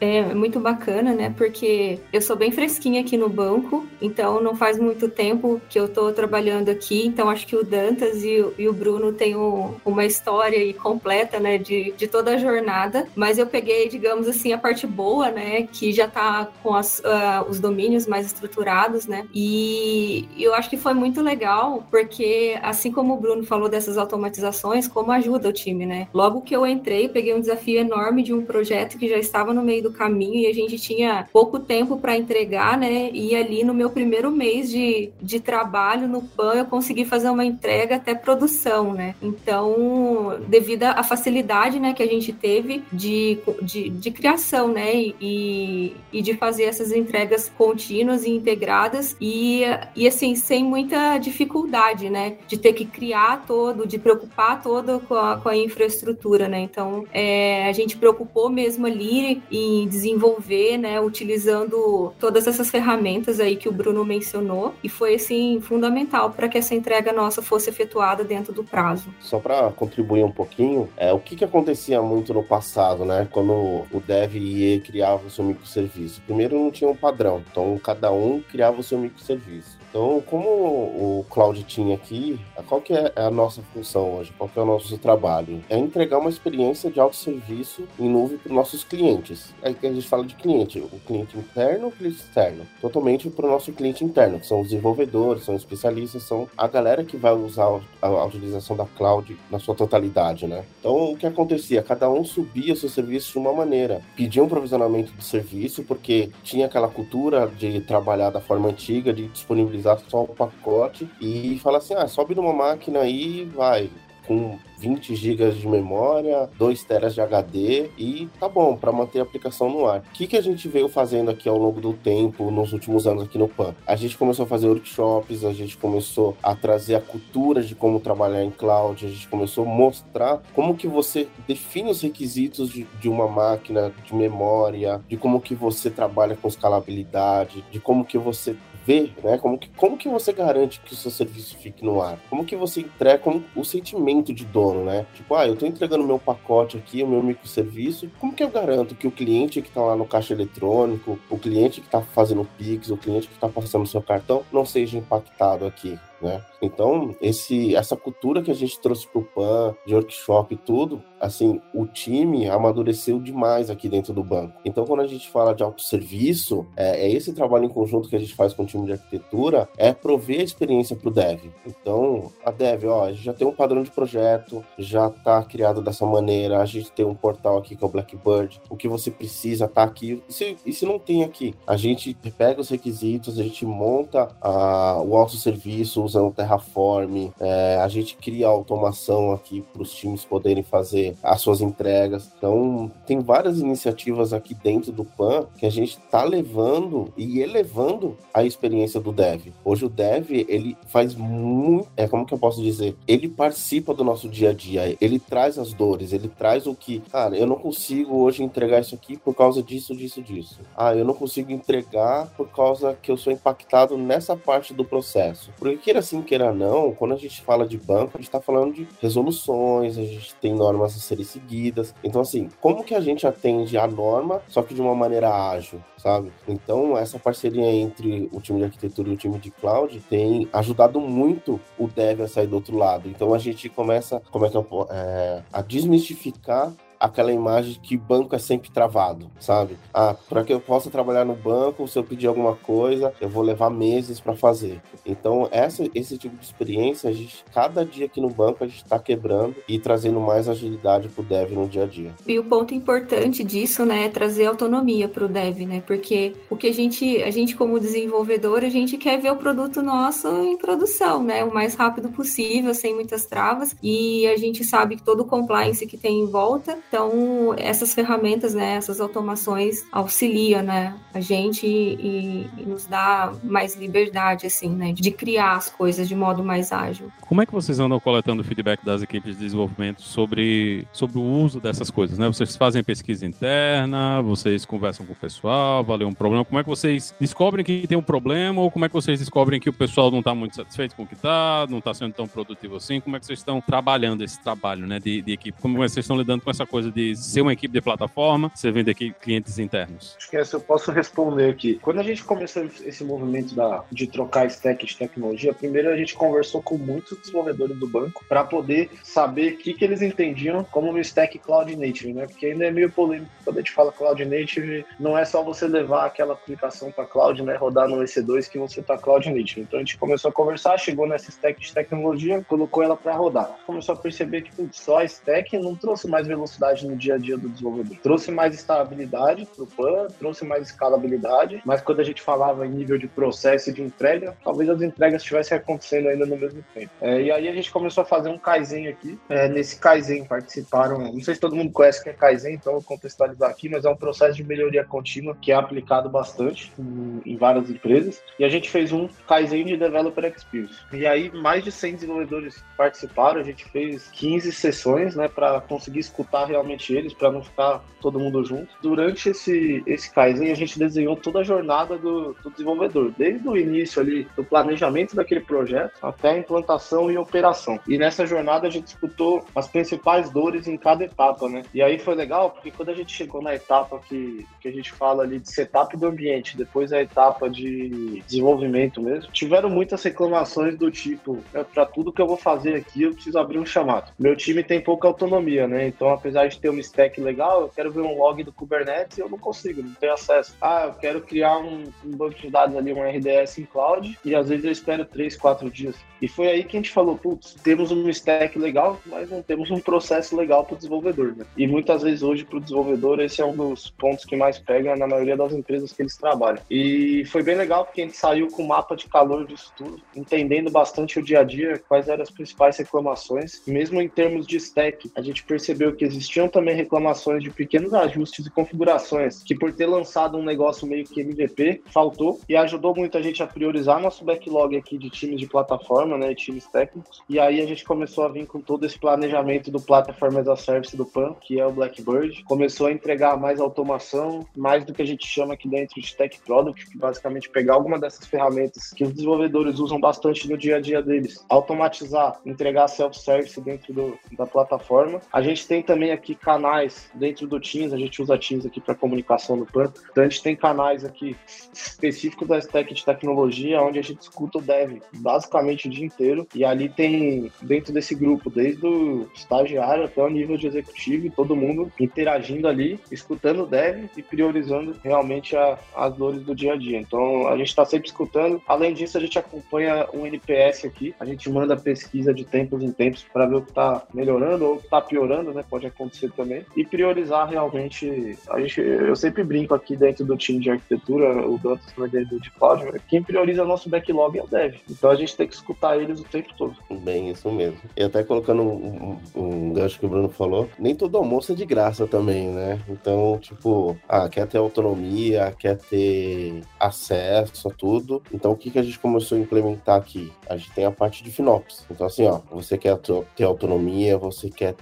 [0.00, 1.32] é, muito bacana, né?
[1.36, 5.88] Porque eu sou bem fresquinha aqui no banco, então não faz muito tempo que eu
[5.88, 10.04] tô trabalhando aqui, então acho que o Dantas e, e o Bruno têm um, uma
[10.04, 14.86] história completa, né, de, de toda a jornada, mas eu peguei, digamos assim, a parte
[14.86, 20.54] boa, né, que já tá com as, uh, os domínios mais estruturados, né, e eu
[20.54, 25.48] acho que foi muito legal, porque assim como o Bruno falou dessas automatizações, como ajuda
[25.48, 29.08] o time, né, logo que eu entrei, peguei um desafio enorme de um projeto que
[29.08, 33.10] já estava no meio do caminho e a gente tinha pouco tempo para entregar, né?
[33.12, 37.44] E ali no meu primeiro mês de, de trabalho no PAN, eu consegui fazer uma
[37.44, 39.14] entrega até produção, né?
[39.22, 44.92] Então, devido à facilidade, né, que a gente teve de, de, de criação, né?
[45.20, 49.62] E, e de fazer essas entregas contínuas e integradas e,
[49.96, 52.36] e assim, sem muita dificuldade, né?
[52.46, 56.60] De ter que criar todo, de preocupar todo com a, com a infraestrutura, né?
[56.74, 63.54] Então, é, a gente preocupou mesmo ali em desenvolver, né, utilizando todas essas ferramentas aí
[63.54, 68.24] que o Bruno mencionou, e foi assim fundamental para que essa entrega nossa fosse efetuada
[68.24, 69.08] dentro do prazo.
[69.20, 73.52] Só para contribuir um pouquinho, é o que, que acontecia muito no passado, né, quando
[73.52, 76.22] o dev ia criava o seu microserviço.
[76.22, 79.78] Primeiro não tinha um padrão, então cada um criava o seu microserviço.
[79.90, 84.32] Então, como o Cloud tinha aqui, qual que é a nossa função hoje?
[84.36, 85.62] Qual que é o nosso trabalho?
[85.70, 89.54] É entregar uma experiência de autosserviço em nuvem para os nossos clientes.
[89.62, 92.66] Aí que a gente fala de cliente, o cliente interno, o cliente externo.
[92.80, 97.04] Totalmente para o nosso cliente interno, que são os desenvolvedores, são especialistas, são a galera
[97.04, 100.64] que vai usar a, a utilização da cloud na sua totalidade, né?
[100.80, 101.82] Então, o que acontecia?
[101.82, 104.02] Cada um subia seu serviço de uma maneira.
[104.16, 109.28] Pedia um provisionamento de serviço, porque tinha aquela cultura de trabalhar da forma antiga, de
[109.28, 113.90] disponibilizar só o pacote e fala assim: ah, sobe numa máquina aí, vai,
[114.26, 119.22] com 20 GB de memória, 2 teras de HD e tá bom para manter a
[119.22, 120.00] aplicação no ar.
[120.00, 123.24] O que, que a gente veio fazendo aqui ao longo do tempo, nos últimos anos
[123.24, 123.74] aqui no PAN?
[123.86, 128.00] A gente começou a fazer workshops, a gente começou a trazer a cultura de como
[128.00, 132.86] trabalhar em cloud, a gente começou a mostrar como que você define os requisitos de,
[133.00, 138.18] de uma máquina de memória, de como que você trabalha com escalabilidade, de como que
[138.18, 139.38] você ver, né?
[139.38, 142.18] Como que, como que você garante que o seu serviço fique no ar?
[142.28, 145.06] Como que você entrega como o sentimento de dono, né?
[145.14, 148.94] Tipo, ah, eu tô entregando meu pacote aqui, o meu microserviço, como que eu garanto
[148.94, 152.90] que o cliente que tá lá no caixa eletrônico, o cliente que tá fazendo Pix,
[152.90, 155.98] o cliente que tá passando seu cartão, não seja impactado aqui?
[156.24, 156.42] Né?
[156.62, 161.02] Então, esse, essa cultura que a gente trouxe para o PAN, de workshop e tudo,
[161.20, 164.58] assim, o time amadureceu demais aqui dentro do banco.
[164.64, 168.18] Então, quando a gente fala de autosserviço, é, é esse trabalho em conjunto que a
[168.18, 171.40] gente faz com o time de arquitetura, é prover a experiência para o dev.
[171.66, 175.82] Então, a dev, ó, a gente já tem um padrão de projeto, já está criado
[175.82, 179.10] dessa maneira, a gente tem um portal aqui que é o Blackbird, o que você
[179.10, 180.22] precisa tá aqui.
[180.26, 181.54] E se, e se não tem aqui?
[181.66, 187.88] A gente pega os requisitos, a gente monta a, o autosserviço usando Terraform, é, a
[187.88, 192.30] gente cria automação aqui para os times poderem fazer as suas entregas.
[192.38, 198.16] Então, tem várias iniciativas aqui dentro do PAN que a gente está levando e elevando
[198.32, 199.48] a experiência do dev.
[199.64, 202.96] Hoje o dev, ele faz muito, é como que eu posso dizer?
[203.06, 207.00] Ele participa do nosso dia a dia, ele traz as dores, ele traz o que,
[207.10, 210.60] cara, eu não consigo hoje entregar isso aqui por causa disso, disso, disso.
[210.76, 215.50] Ah, eu não consigo entregar por causa que eu sou impactado nessa parte do processo.
[215.94, 218.88] Queira sim, queira não, quando a gente fala de banco, a gente está falando de
[219.00, 221.94] resoluções, a gente tem normas serem seguidas.
[222.02, 225.80] Então, assim, como que a gente atende a norma, só que de uma maneira ágil,
[225.96, 226.32] sabe?
[226.48, 231.00] Então, essa parceria entre o time de arquitetura e o time de cloud tem ajudado
[231.00, 233.08] muito o dev a sair do outro lado.
[233.08, 238.34] Então, a gente começa, como é que eu, é, a desmistificar aquela imagem que banco
[238.34, 239.76] é sempre travado, sabe?
[239.92, 243.42] Ah, para que eu possa trabalhar no banco, se eu pedir alguma coisa, eu vou
[243.42, 244.80] levar meses para fazer.
[245.04, 248.82] Então, essa, esse tipo de experiência, a gente, cada dia aqui no banco, a gente
[248.82, 252.14] está quebrando e trazendo mais agilidade para o dev no dia a dia.
[252.26, 255.82] E o ponto importante disso, né, é trazer autonomia para o dev, né?
[255.86, 259.82] Porque o que a gente, a gente como desenvolvedor, a gente quer ver o produto
[259.82, 261.44] nosso em produção, né?
[261.44, 263.76] O mais rápido possível, sem muitas travas.
[263.82, 268.54] E a gente sabe que todo o compliance que tem em volta então, essas ferramentas,
[268.54, 274.92] né, essas automações auxiliam, né, a gente e, e, nos dá mais liberdade, assim, né,
[274.92, 277.10] de criar as coisas de modo mais ágil.
[277.20, 281.58] Como é que vocês andam coletando feedback das equipes de desenvolvimento sobre, sobre o uso
[281.58, 282.28] dessas coisas, né?
[282.28, 286.44] Vocês fazem pesquisa interna, vocês conversam com o pessoal, valeu um problema.
[286.44, 289.58] Como é que vocês descobrem que tem um problema ou como é que vocês descobrem
[289.58, 292.28] que o pessoal não está muito satisfeito com o que está, não está sendo tão
[292.28, 293.00] produtivo assim?
[293.00, 295.60] Como é que vocês estão trabalhando esse trabalho, né, de, de equipe?
[295.60, 298.50] Como é que vocês estão lidando com essa coisa de ser uma equipe de plataforma,
[298.54, 300.14] você vende aqui clientes internos?
[300.16, 301.78] Acho que essa eu posso responder aqui.
[301.82, 306.14] Quando a gente começou esse movimento da, de trocar stack de tecnologia, primeiro a gente
[306.14, 310.90] conversou com muitos desenvolvedores do banco para poder saber o que, que eles entendiam como
[310.90, 312.26] um stack cloud native, né?
[312.26, 315.66] Porque ainda é meio polêmico quando a gente fala cloud native, não é só você
[315.66, 319.60] levar aquela aplicação para cloud, né, rodar no EC2 que você está cloud native.
[319.60, 323.58] Então a gente começou a conversar, chegou nessa stack de tecnologia, colocou ela para rodar.
[323.66, 327.36] Começou a perceber que só a stack não trouxe mais velocidade no dia a dia
[327.36, 327.96] do desenvolvedor.
[328.02, 332.70] Trouxe mais estabilidade para o plano, trouxe mais escalabilidade, mas quando a gente falava em
[332.70, 336.90] nível de processo e de entrega, talvez as entregas estivessem acontecendo ainda no mesmo tempo.
[337.00, 339.18] É, e aí a gente começou a fazer um Kaizen aqui.
[339.28, 342.72] É, nesse Kaizen participaram, não sei se todo mundo conhece o que é Kaizen, então
[342.72, 346.72] eu vou contextualizar aqui, mas é um processo de melhoria contínua que é aplicado bastante
[346.78, 348.22] em, em várias empresas.
[348.38, 350.74] E a gente fez um Kaizen de Developer Experience.
[350.92, 356.00] E aí mais de 100 desenvolvedores participaram, a gente fez 15 sessões, né, para conseguir
[356.00, 358.68] escutar realmente eles, para não ficar todo mundo junto.
[358.80, 363.56] Durante esse, esse Kaizen, a gente desenhou toda a jornada do, do desenvolvedor, desde o
[363.56, 367.80] início ali, do planejamento daquele projeto, até a implantação e operação.
[367.88, 371.62] E nessa jornada a gente discutou as principais dores em cada etapa, né?
[371.72, 374.92] E aí foi legal, porque quando a gente chegou na etapa que, que a gente
[374.92, 380.76] fala ali de setup do ambiente, depois a etapa de desenvolvimento mesmo, tiveram muitas reclamações
[380.76, 384.12] do tipo, é, para tudo que eu vou fazer aqui, eu preciso abrir um chamado.
[384.18, 385.86] Meu time tem pouca autonomia, né?
[385.86, 389.18] Então, apesar de de ter uma stack legal, eu quero ver um log do Kubernetes
[389.18, 390.56] e eu não consigo, não tenho acesso.
[390.60, 394.34] Ah, eu quero criar um, um banco de dados ali, um RDS em cloud, e
[394.34, 395.96] às vezes eu espero 3, 4 dias.
[396.22, 399.70] E foi aí que a gente falou, putz, temos um stack legal, mas não temos
[399.70, 401.44] um processo legal para o desenvolvedor, né?
[401.56, 404.96] E muitas vezes hoje para o desenvolvedor esse é um dos pontos que mais pega
[404.96, 406.60] na maioria das empresas que eles trabalham.
[406.70, 410.00] E foi bem legal porque a gente saiu com o mapa de calor disso tudo,
[410.16, 413.62] entendendo bastante o dia a dia, quais eram as principais reclamações.
[413.66, 417.94] Mesmo em termos de stack, a gente percebeu que existia existiam também reclamações de pequenos
[417.94, 422.94] ajustes e configurações, que por ter lançado um negócio meio que MVP, faltou e ajudou
[422.94, 427.22] muito a gente a priorizar nosso backlog aqui de times de plataforma, né, times técnicos.
[427.28, 430.56] E aí a gente começou a vir com todo esse planejamento do Platform as a
[430.56, 432.42] Service do PAN, que é o Blackbird.
[432.44, 436.36] Começou a entregar mais automação, mais do que a gente chama aqui dentro de Tech
[436.44, 440.80] Product, que basicamente pegar alguma dessas ferramentas que os desenvolvedores usam bastante no dia a
[440.80, 445.20] dia deles, automatizar, entregar self-service dentro do, da plataforma.
[445.32, 448.94] A gente tem também aqui canais dentro do Teams, a gente usa Teams aqui para
[448.94, 449.92] comunicação do PAN.
[450.12, 451.36] Então a gente tem canais aqui
[451.72, 456.46] específicos da stack de tecnologia, onde a gente escuta o dev basicamente o dia inteiro.
[456.54, 461.56] E ali tem, dentro desse grupo, desde o estagiário até o nível de executivo, todo
[461.56, 466.76] mundo interagindo ali, escutando o dev e priorizando realmente a, as dores do dia a
[466.76, 466.98] dia.
[466.98, 468.62] Então a gente está sempre escutando.
[468.66, 472.92] Além disso, a gente acompanha um NPS aqui, a gente manda pesquisa de tempos em
[472.92, 475.64] tempos para ver o que está melhorando ou está piorando, né?
[475.68, 476.64] Pode acontecer também.
[476.76, 478.38] E priorizar realmente.
[478.50, 482.40] A gente, eu sempre brinco aqui dentro do time de arquitetura, o Dantas vai dentro
[482.40, 484.76] de cloud, quem prioriza nosso backlog é o dev.
[484.90, 486.76] Então a gente tem que escutar eles o tempo todo.
[486.90, 487.78] Bem, isso mesmo.
[487.96, 491.54] E até colocando um, um, um gancho que o Bruno falou, nem todo almoço é
[491.54, 492.80] de graça também, né?
[492.88, 498.22] Então, tipo, ah, quer ter autonomia, quer ter acesso a tudo.
[498.32, 500.32] Então, o que, que a gente começou a implementar aqui?
[500.48, 501.84] A gente tem a parte de FinOps.
[501.90, 502.96] Então, assim, ó, você quer
[503.36, 504.74] ter autonomia, você quer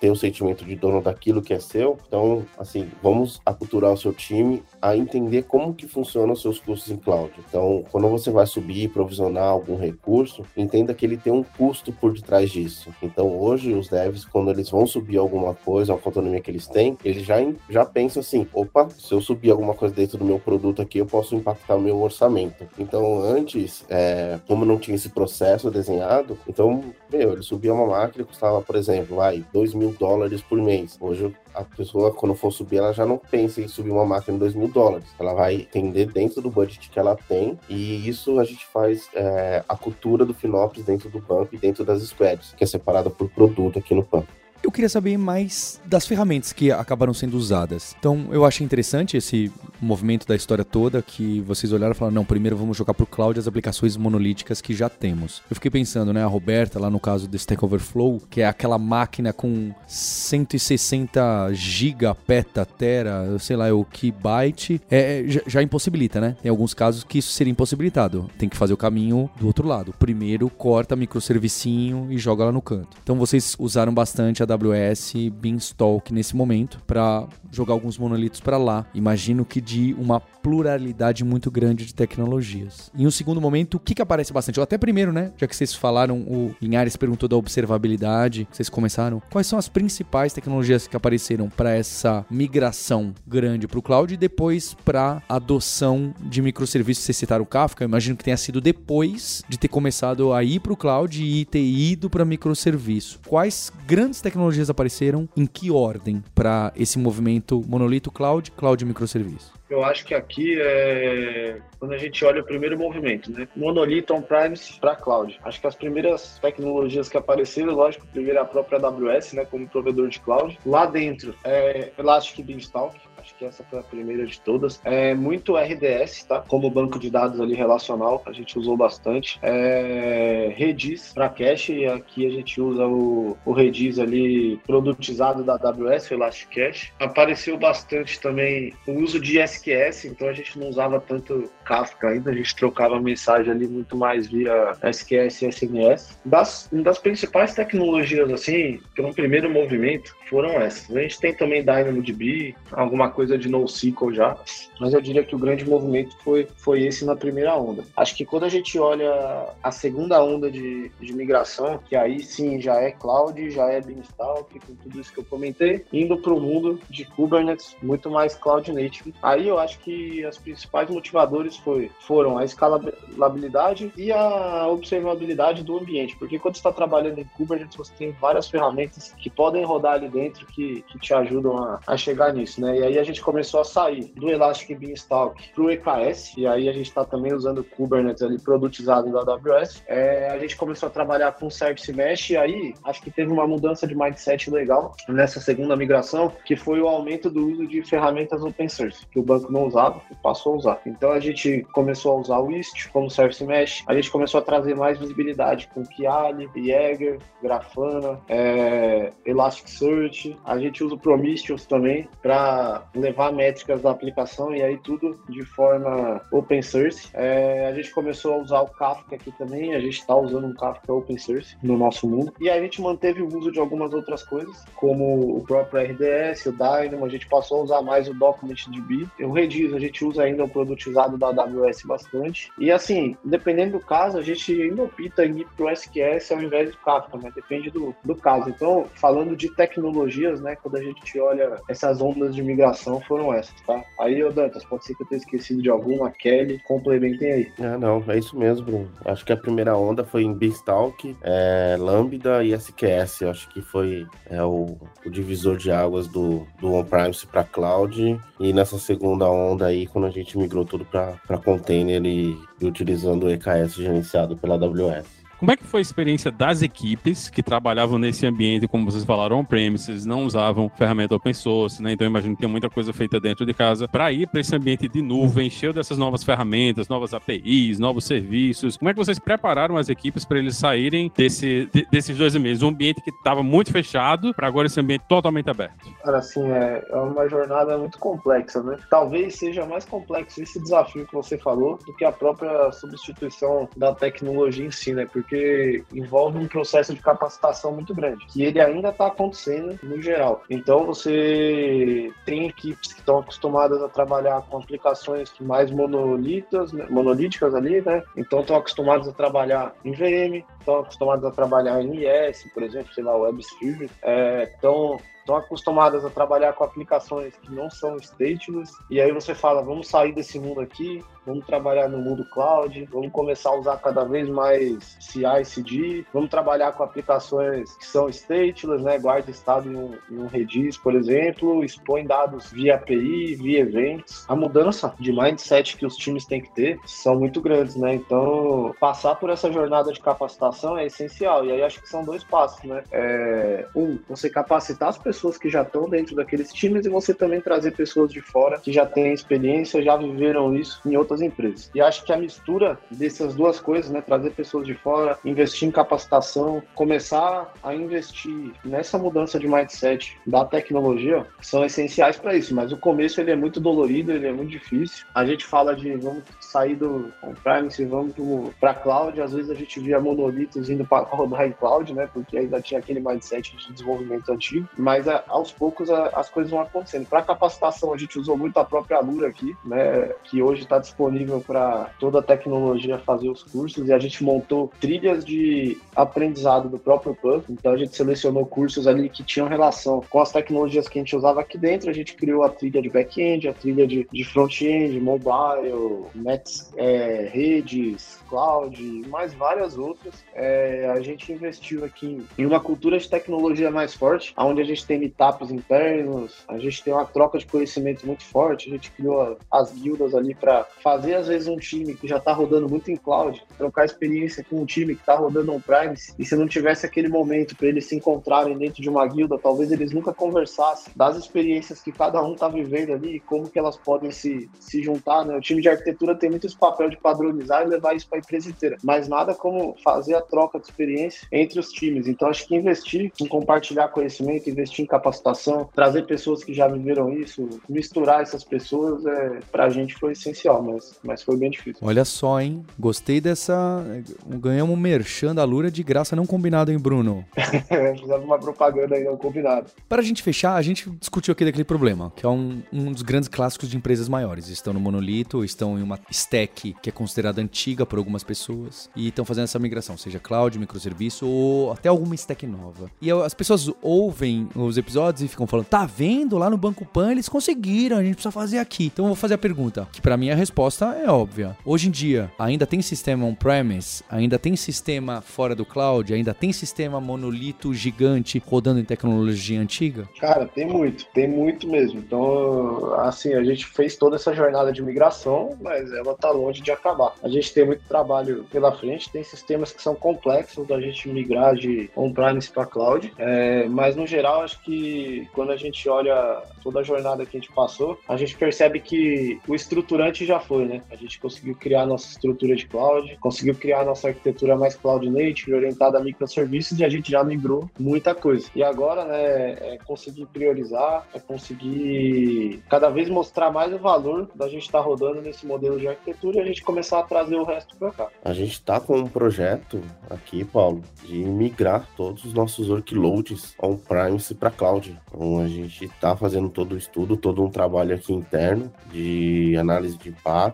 [0.00, 1.98] ter o sentimento de dono daquilo que é seu.
[2.06, 6.90] Então, assim, vamos aculturar o seu time a entender como que funcionam os seus custos
[6.90, 7.32] em cloud.
[7.48, 12.12] Então, quando você vai subir, provisionar algum recurso, entenda que ele tem um custo por
[12.12, 12.92] detrás disso.
[13.02, 16.96] Então, hoje, os devs, quando eles vão subir alguma coisa, a autonomia que eles têm,
[17.04, 17.36] eles já,
[17.68, 21.06] já pensam assim, opa, se eu subir alguma coisa dentro do meu produto aqui, eu
[21.06, 22.68] posso impactar o meu orçamento.
[22.78, 28.24] Então, antes, é, como não tinha esse processo desenhado, então, meu, ele subia uma máquina
[28.24, 30.96] que custava, por exemplo, vai, 2 mil dólares por mês.
[31.00, 34.38] Hoje, a pessoa, quando for subir, ela já não pensa em subir uma máquina em
[34.38, 35.08] 2 mil dólares.
[35.18, 39.64] Ela vai entender dentro do budget que ela tem, e isso a gente faz é,
[39.68, 43.28] a cultura do FinOps dentro do banco e dentro das squads, que é separada por
[43.28, 44.37] produto aqui no banco.
[44.62, 47.94] Eu queria saber mais das ferramentas que acabaram sendo usadas.
[47.98, 49.50] Então, eu achei interessante esse
[49.80, 53.06] movimento da história toda que vocês olharam e falaram: não, primeiro vamos jogar para o
[53.06, 55.42] cloud as aplicações monolíticas que já temos.
[55.48, 58.78] Eu fiquei pensando, né, a Roberta, lá no caso do Stack Overflow, que é aquela
[58.78, 65.62] máquina com 160 giga, peta, tera, sei lá, é o que byte, é, já, já
[65.62, 66.36] impossibilita, né?
[66.42, 68.28] Tem alguns casos que isso seria impossibilitado.
[68.36, 69.94] Tem que fazer o caminho do outro lado.
[69.98, 72.96] Primeiro corta microservicinho e joga lá no canto.
[73.02, 78.86] Então, vocês usaram bastante a AWS Beanstalk nesse momento para jogar alguns monolitos para lá.
[78.94, 82.90] Imagino que de uma pluralidade muito grande de tecnologias.
[82.96, 84.58] Em um segundo momento, o que, que aparece bastante?
[84.58, 85.30] Ou até primeiro, né?
[85.36, 89.20] Já que vocês falaram, o Linhares perguntou da observabilidade, vocês começaram.
[89.30, 94.16] Quais são as principais tecnologias que apareceram para essa migração grande para o cloud e
[94.16, 97.04] depois para adoção de microserviços?
[97.04, 100.60] Vocês citaram o Kafka, eu imagino que tenha sido depois de ter começado a ir
[100.60, 103.20] para o cloud e ter ido para microserviço.
[103.28, 105.28] Quais grandes tecnologias apareceram?
[105.36, 109.57] Em que ordem para esse movimento monolito cloud, cloud microserviço?
[109.70, 113.46] Eu acho que aqui é quando a gente olha o primeiro movimento, né?
[113.54, 115.38] Monolito on-premise para cloud.
[115.44, 120.08] Acho que as primeiras tecnologias que apareceram, lógico, primeiro a própria AWS, né, como provedor
[120.08, 120.58] de cloud.
[120.66, 122.96] Lá dentro, é Elastic Beanstalk,
[123.38, 124.80] que essa foi a primeira de todas.
[124.84, 126.40] É muito RDS, tá?
[126.46, 129.38] Como banco de dados ali relacional, a gente usou bastante.
[129.42, 136.10] É Redis para cache, aqui a gente usa o, o Redis ali produtizado da AWS,
[136.10, 136.92] o Elastic Cache.
[136.98, 142.30] Apareceu bastante também o uso de SQS, então a gente não usava tanto Kafka ainda,
[142.30, 146.18] a gente trocava mensagem ali muito mais via SQS e SMS.
[146.24, 150.94] Das, das principais tecnologias, assim, no primeiro movimento, foram essas.
[150.96, 154.36] A gente tem também DynamoDB, alguma coisa de NoSQL já,
[154.80, 157.84] mas eu diria que o grande movimento foi, foi esse na primeira onda.
[157.96, 162.60] Acho que quando a gente olha a segunda onda de, de migração, que aí sim
[162.60, 166.40] já é cloud, já é Beanstalk, com tudo isso que eu comentei, indo para o
[166.40, 169.14] mundo de Kubernetes, muito mais cloud native.
[169.22, 175.78] Aí eu acho que as principais motivadores foi, foram a escalabilidade e a observabilidade do
[175.78, 179.94] ambiente, porque quando você está trabalhando em Kubernetes, você tem várias ferramentas que podem rodar
[179.94, 182.78] ali dentro que, que te ajudam a, a chegar nisso, né?
[182.78, 186.68] E aí a gente começou a sair do Elastic Beanstalk para o EKS, e aí
[186.68, 189.82] a gente está também usando o Kubernetes ali produtizado da AWS.
[189.86, 193.46] É, a gente começou a trabalhar com Service Mesh, e aí acho que teve uma
[193.46, 198.42] mudança de mindset legal nessa segunda migração, que foi o aumento do uso de ferramentas
[198.42, 200.80] open source, que o banco não usava e passou a usar.
[200.86, 204.42] Então a gente começou a usar o Istio como Service Mesh, a gente começou a
[204.42, 212.08] trazer mais visibilidade com Kiali, Jaeger, Grafana, é, Elasticsearch, a gente usa o Prometheus também
[212.22, 217.08] para levar métricas da aplicação e aí tudo de forma open source.
[217.14, 220.54] É, a gente começou a usar o Kafka aqui também, a gente está usando um
[220.54, 222.32] Kafka open source no nosso mundo.
[222.40, 226.52] E a gente manteve o uso de algumas outras coisas, como o próprio RDS, o
[226.52, 229.08] Dynamo, a gente passou a usar mais o DocumentDB.
[229.20, 232.50] O Redis a gente usa ainda o produtizado da AWS bastante.
[232.58, 236.70] E assim, dependendo do caso, a gente ainda opta em ir pro SQS ao invés
[236.70, 237.32] do Kafka, né?
[237.34, 238.50] Depende do, do caso.
[238.50, 240.56] Então, falando de tecnologias, né?
[240.56, 243.82] Quando a gente olha essas ondas de migração, foram essas, tá?
[243.98, 247.52] Aí, ô Dantas, pode ser que eu tenha esquecido de alguma, Kelly, complementem aí.
[247.60, 248.90] Ah, não, é isso mesmo, Bruno.
[249.04, 253.22] Acho que a primeira onda foi em Beanstalk, é, Lambda e SQS.
[253.22, 258.18] Acho que foi é, o, o divisor de águas do, do on-premise para cloud.
[258.40, 263.24] E nessa segunda onda aí, quando a gente migrou tudo para container e, e utilizando
[263.24, 265.18] o EKS gerenciado pela AWS.
[265.38, 269.38] Como é que foi a experiência das equipes que trabalhavam nesse ambiente, como vocês falaram,
[269.38, 271.92] on-premises, não usavam ferramenta open source, né?
[271.92, 274.54] Então eu imagino que tem muita coisa feita dentro de casa para ir para esse
[274.56, 278.76] ambiente de nuvem, cheio dessas novas ferramentas, novas APIs, novos serviços.
[278.76, 282.60] Como é que vocês prepararam as equipes para eles saírem desse, de, desses dois meses?
[282.60, 285.88] Um ambiente que estava muito fechado para agora esse ambiente totalmente aberto.
[286.02, 288.76] Cara, assim, é, é uma jornada muito complexa, né?
[288.90, 293.94] Talvez seja mais complexo esse desafio que você falou do que a própria substituição da
[293.94, 295.06] tecnologia em si, né?
[295.06, 300.00] Porque porque envolve um processo de capacitação muito grande, que ele ainda está acontecendo no
[300.00, 300.42] geral.
[300.48, 307.54] Então você tem equipes que estão acostumadas a trabalhar com aplicações mais monolitas, né, monolíticas
[307.54, 308.02] ali, né?
[308.16, 312.92] Então estão acostumados a trabalhar em VM, estão acostumados a trabalhar em IS, por exemplo,
[312.94, 314.98] sei lá, WebSphere, é, estão
[315.28, 319.86] estão acostumadas a trabalhar com aplicações que não são stateless, e aí você fala, vamos
[319.86, 324.28] sair desse mundo aqui, vamos trabalhar no mundo cloud, vamos começar a usar cada vez
[324.28, 329.94] mais CI, CD, vamos trabalhar com aplicações que são stateless, né, guarda estado em um,
[330.10, 334.24] em um Redis, por exemplo, expõe dados via API, via eventos.
[334.28, 337.94] A mudança de mindset que os times têm que ter são muito grandes, né?
[337.94, 341.44] Então, passar por essa jornada de capacitação é essencial.
[341.44, 342.82] E aí acho que são dois passos, né?
[342.90, 347.40] É, um, você capacitar as pessoas que já estão dentro daqueles times e você também
[347.40, 351.70] trazer pessoas de fora que já têm experiência, já viveram isso em outras empresas.
[351.74, 355.70] E acho que a mistura dessas duas coisas, né, trazer pessoas de fora, investir em
[355.70, 362.54] capacitação, começar a investir nessa mudança de mindset da tecnologia, são essenciais para isso.
[362.54, 365.06] Mas o começo ele é muito dolorido, ele é muito difícil.
[365.14, 368.14] A gente fala de vamos sair do on-premise, vamos
[368.60, 369.20] para cloud.
[369.20, 372.80] Às vezes a gente via monolitos indo para rodar em cloud, né, porque ainda tinha
[372.80, 374.68] aquele mindset de desenvolvimento antigo.
[374.76, 377.06] Mas a, aos poucos a, as coisas vão acontecendo.
[377.06, 380.97] Para capacitação a gente usou muito a própria Lura aqui, né, que hoje está disponível
[380.98, 386.68] disponível para toda a tecnologia fazer os cursos e a gente montou trilhas de aprendizado
[386.68, 387.44] do próprio PUB.
[387.48, 391.16] Então a gente selecionou cursos ali que tinham relação com as tecnologias que a gente
[391.16, 391.88] usava aqui dentro.
[391.88, 397.28] A gente criou a trilha de back-end, a trilha de, de front-end, mobile, nets, é,
[397.32, 400.24] redes, cloud e mais várias outras.
[400.34, 404.84] É, a gente investiu aqui em uma cultura de tecnologia mais forte, onde a gente
[404.84, 409.38] tem meetups internos, a gente tem uma troca de conhecimento muito forte, a gente criou
[409.50, 412.96] as guildas ali para fazer às vezes um time que já está rodando muito em
[412.96, 417.08] cloud, trocar experiência com um time que está rodando on-prime, e se não tivesse aquele
[417.08, 421.82] momento para eles se encontrarem dentro de uma guilda, talvez eles nunca conversassem das experiências
[421.82, 425.36] que cada um está vivendo ali e como que elas podem se, se juntar, né?
[425.36, 428.20] O time de arquitetura tem muito esse papel de padronizar e levar isso para a
[428.20, 432.06] empresa inteira, mas nada como fazer a troca de experiência entre os times.
[432.06, 437.12] Então acho que investir em compartilhar conhecimento, investir em capacitação, trazer pessoas que já viveram
[437.12, 441.86] isso, misturar essas pessoas, é, para a gente foi essencial, mas mas, foi bem difícil.
[441.86, 442.64] Olha só, hein?
[442.78, 443.84] Gostei dessa.
[444.26, 447.24] Ganhamos um merchan da Lura de graça não combinado, hein, Bruno?
[447.98, 449.70] Fizemos uma propaganda aí não combinado.
[449.88, 453.02] Para a gente fechar, a gente discutiu aqui daquele problema, que é um, um dos
[453.02, 454.48] grandes clássicos de empresas maiores.
[454.48, 459.08] Estão no monolito, estão em uma stack que é considerada antiga por algumas pessoas e
[459.08, 462.90] estão fazendo essa migração, seja cloud, microserviço ou até alguma stack nova.
[463.00, 466.36] E as pessoas ouvem os episódios e ficam falando: tá vendo?
[466.38, 468.86] Lá no Banco Pan eles conseguiram, a gente precisa fazer aqui.
[468.86, 470.67] Então eu vou fazer a pergunta, que para mim a resposta
[471.04, 471.56] é óbvia.
[471.64, 474.02] Hoje em dia, ainda tem sistema on-premise?
[474.10, 476.12] Ainda tem sistema fora do cloud?
[476.12, 480.08] Ainda tem sistema monolito gigante rodando em tecnologia antiga?
[480.20, 481.98] Cara, tem muito, tem muito mesmo.
[481.98, 486.70] Então, assim, a gente fez toda essa jornada de migração, mas ela tá longe de
[486.70, 487.14] acabar.
[487.22, 491.54] A gente tem muito trabalho pela frente, tem sistemas que são complexos da gente migrar
[491.54, 496.80] de on-premise para cloud, é, mas no geral, acho que quando a gente olha toda
[496.80, 500.82] a jornada que a gente passou, a gente percebe que o estruturante já foi, né?
[500.90, 505.54] A gente conseguiu criar nossa estrutura de cloud, conseguiu criar nossa arquitetura mais cloud native,
[505.54, 508.48] orientada a microserviços, e a gente já migrou muita coisa.
[508.54, 514.48] E agora, né, é conseguir priorizar, é conseguir cada vez mostrar mais o valor da
[514.48, 517.44] gente estar tá rodando nesse modelo de arquitetura e a gente começar a trazer o
[517.44, 518.08] resto para cá.
[518.24, 519.80] A gente está com um projeto
[520.10, 524.98] aqui, Paulo, de migrar todos os nossos workloads on-premise para cloud.
[525.08, 529.96] Então a gente está fazendo todo o estudo, todo um trabalho aqui interno de análise
[529.96, 530.47] de impacto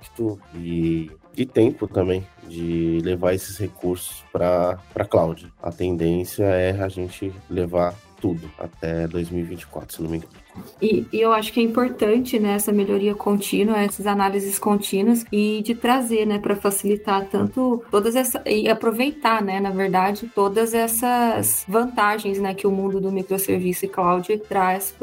[0.54, 4.78] e de tempo também de levar esses recursos para
[5.08, 5.52] cloud.
[5.62, 10.32] A tendência é a gente levar tudo até 2024, se não me engano.
[10.80, 15.60] E, e, eu acho que é importante né, essa melhoria contínua, essas análises contínuas e
[15.62, 21.66] de trazer, né, para facilitar tanto todas essas e aproveitar, né, na verdade, todas essas
[21.68, 24.94] vantagens, né, que o mundo do microserviço e cloud traz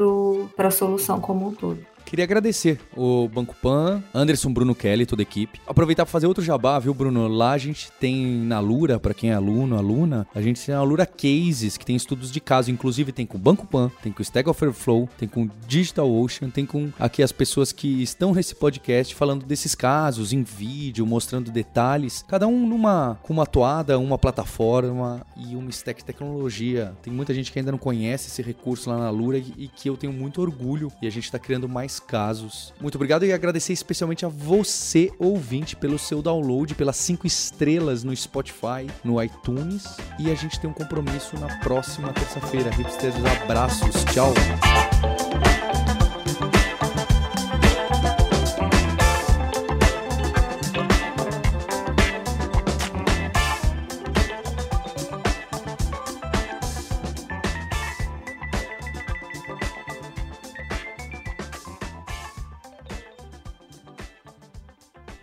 [0.56, 1.91] para a solução como um todo.
[2.12, 5.62] Queria agradecer o Banco Pan, Anderson, Bruno Kelly, toda a equipe.
[5.66, 7.26] Aproveitar para fazer outro jabá, viu, Bruno?
[7.30, 10.84] Lá a gente tem na Lura, para quem é aluno, aluna, a gente tem a
[10.84, 14.20] Lura Cases, que tem estudos de caso, inclusive tem com o Banco Pan, tem com
[14.20, 18.34] o Stack Overflow, tem com o Digital Ocean, tem com aqui as pessoas que estão
[18.34, 23.98] nesse podcast falando desses casos em vídeo, mostrando detalhes, cada um numa com uma toada,
[23.98, 26.92] uma plataforma e uma stack tecnologia.
[27.02, 29.90] Tem muita gente que ainda não conhece esse recurso lá na Lura e, e que
[29.90, 32.74] eu tenho muito orgulho e a gente está criando mais casos.
[32.80, 38.16] Muito obrigado e agradecer especialmente a você, ouvinte, pelo seu download, pelas cinco estrelas no
[38.16, 39.86] Spotify, no iTunes.
[40.20, 42.70] E a gente tem um compromisso na próxima terça-feira.
[42.72, 44.04] Hipsters, abraços.
[44.14, 44.34] Tchau.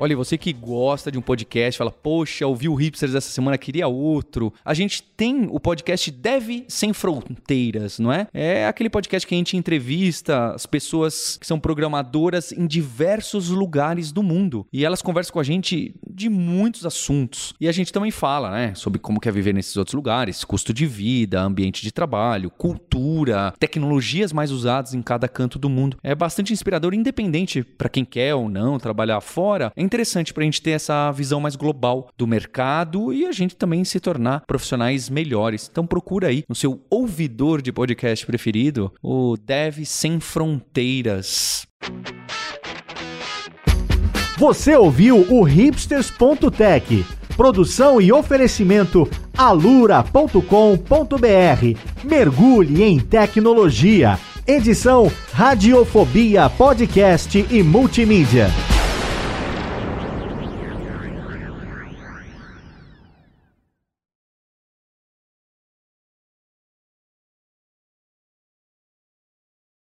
[0.00, 3.88] Olha, você que gosta de um podcast, fala, poxa, ouvi o Hipsters essa semana, queria
[3.88, 4.52] outro.
[4.64, 8.28] A gente tem o podcast Deve Sem Fronteiras, não é?
[8.32, 14.12] É aquele podcast que a gente entrevista as pessoas que são programadoras em diversos lugares
[14.12, 14.64] do mundo.
[14.72, 17.52] E elas conversam com a gente de muitos assuntos.
[17.60, 20.86] E a gente também fala, né, sobre como quer viver nesses outros lugares, custo de
[20.86, 25.96] vida, ambiente de trabalho, cultura, tecnologias mais usadas em cada canto do mundo.
[26.04, 29.72] É bastante inspirador, independente para quem quer ou não trabalhar fora.
[29.74, 33.56] É interessante para a gente ter essa visão mais global do mercado e a gente
[33.56, 35.66] também se tornar profissionais melhores.
[35.70, 41.66] Então procura aí no seu ouvidor de podcast preferido o Dev Sem Fronteiras.
[44.36, 50.38] Você ouviu o hipsters.tech, produção e oferecimento alura.com.br.
[52.04, 54.18] Mergulhe em tecnologia.
[54.46, 58.48] Edição Radiofobia Podcast e Multimídia.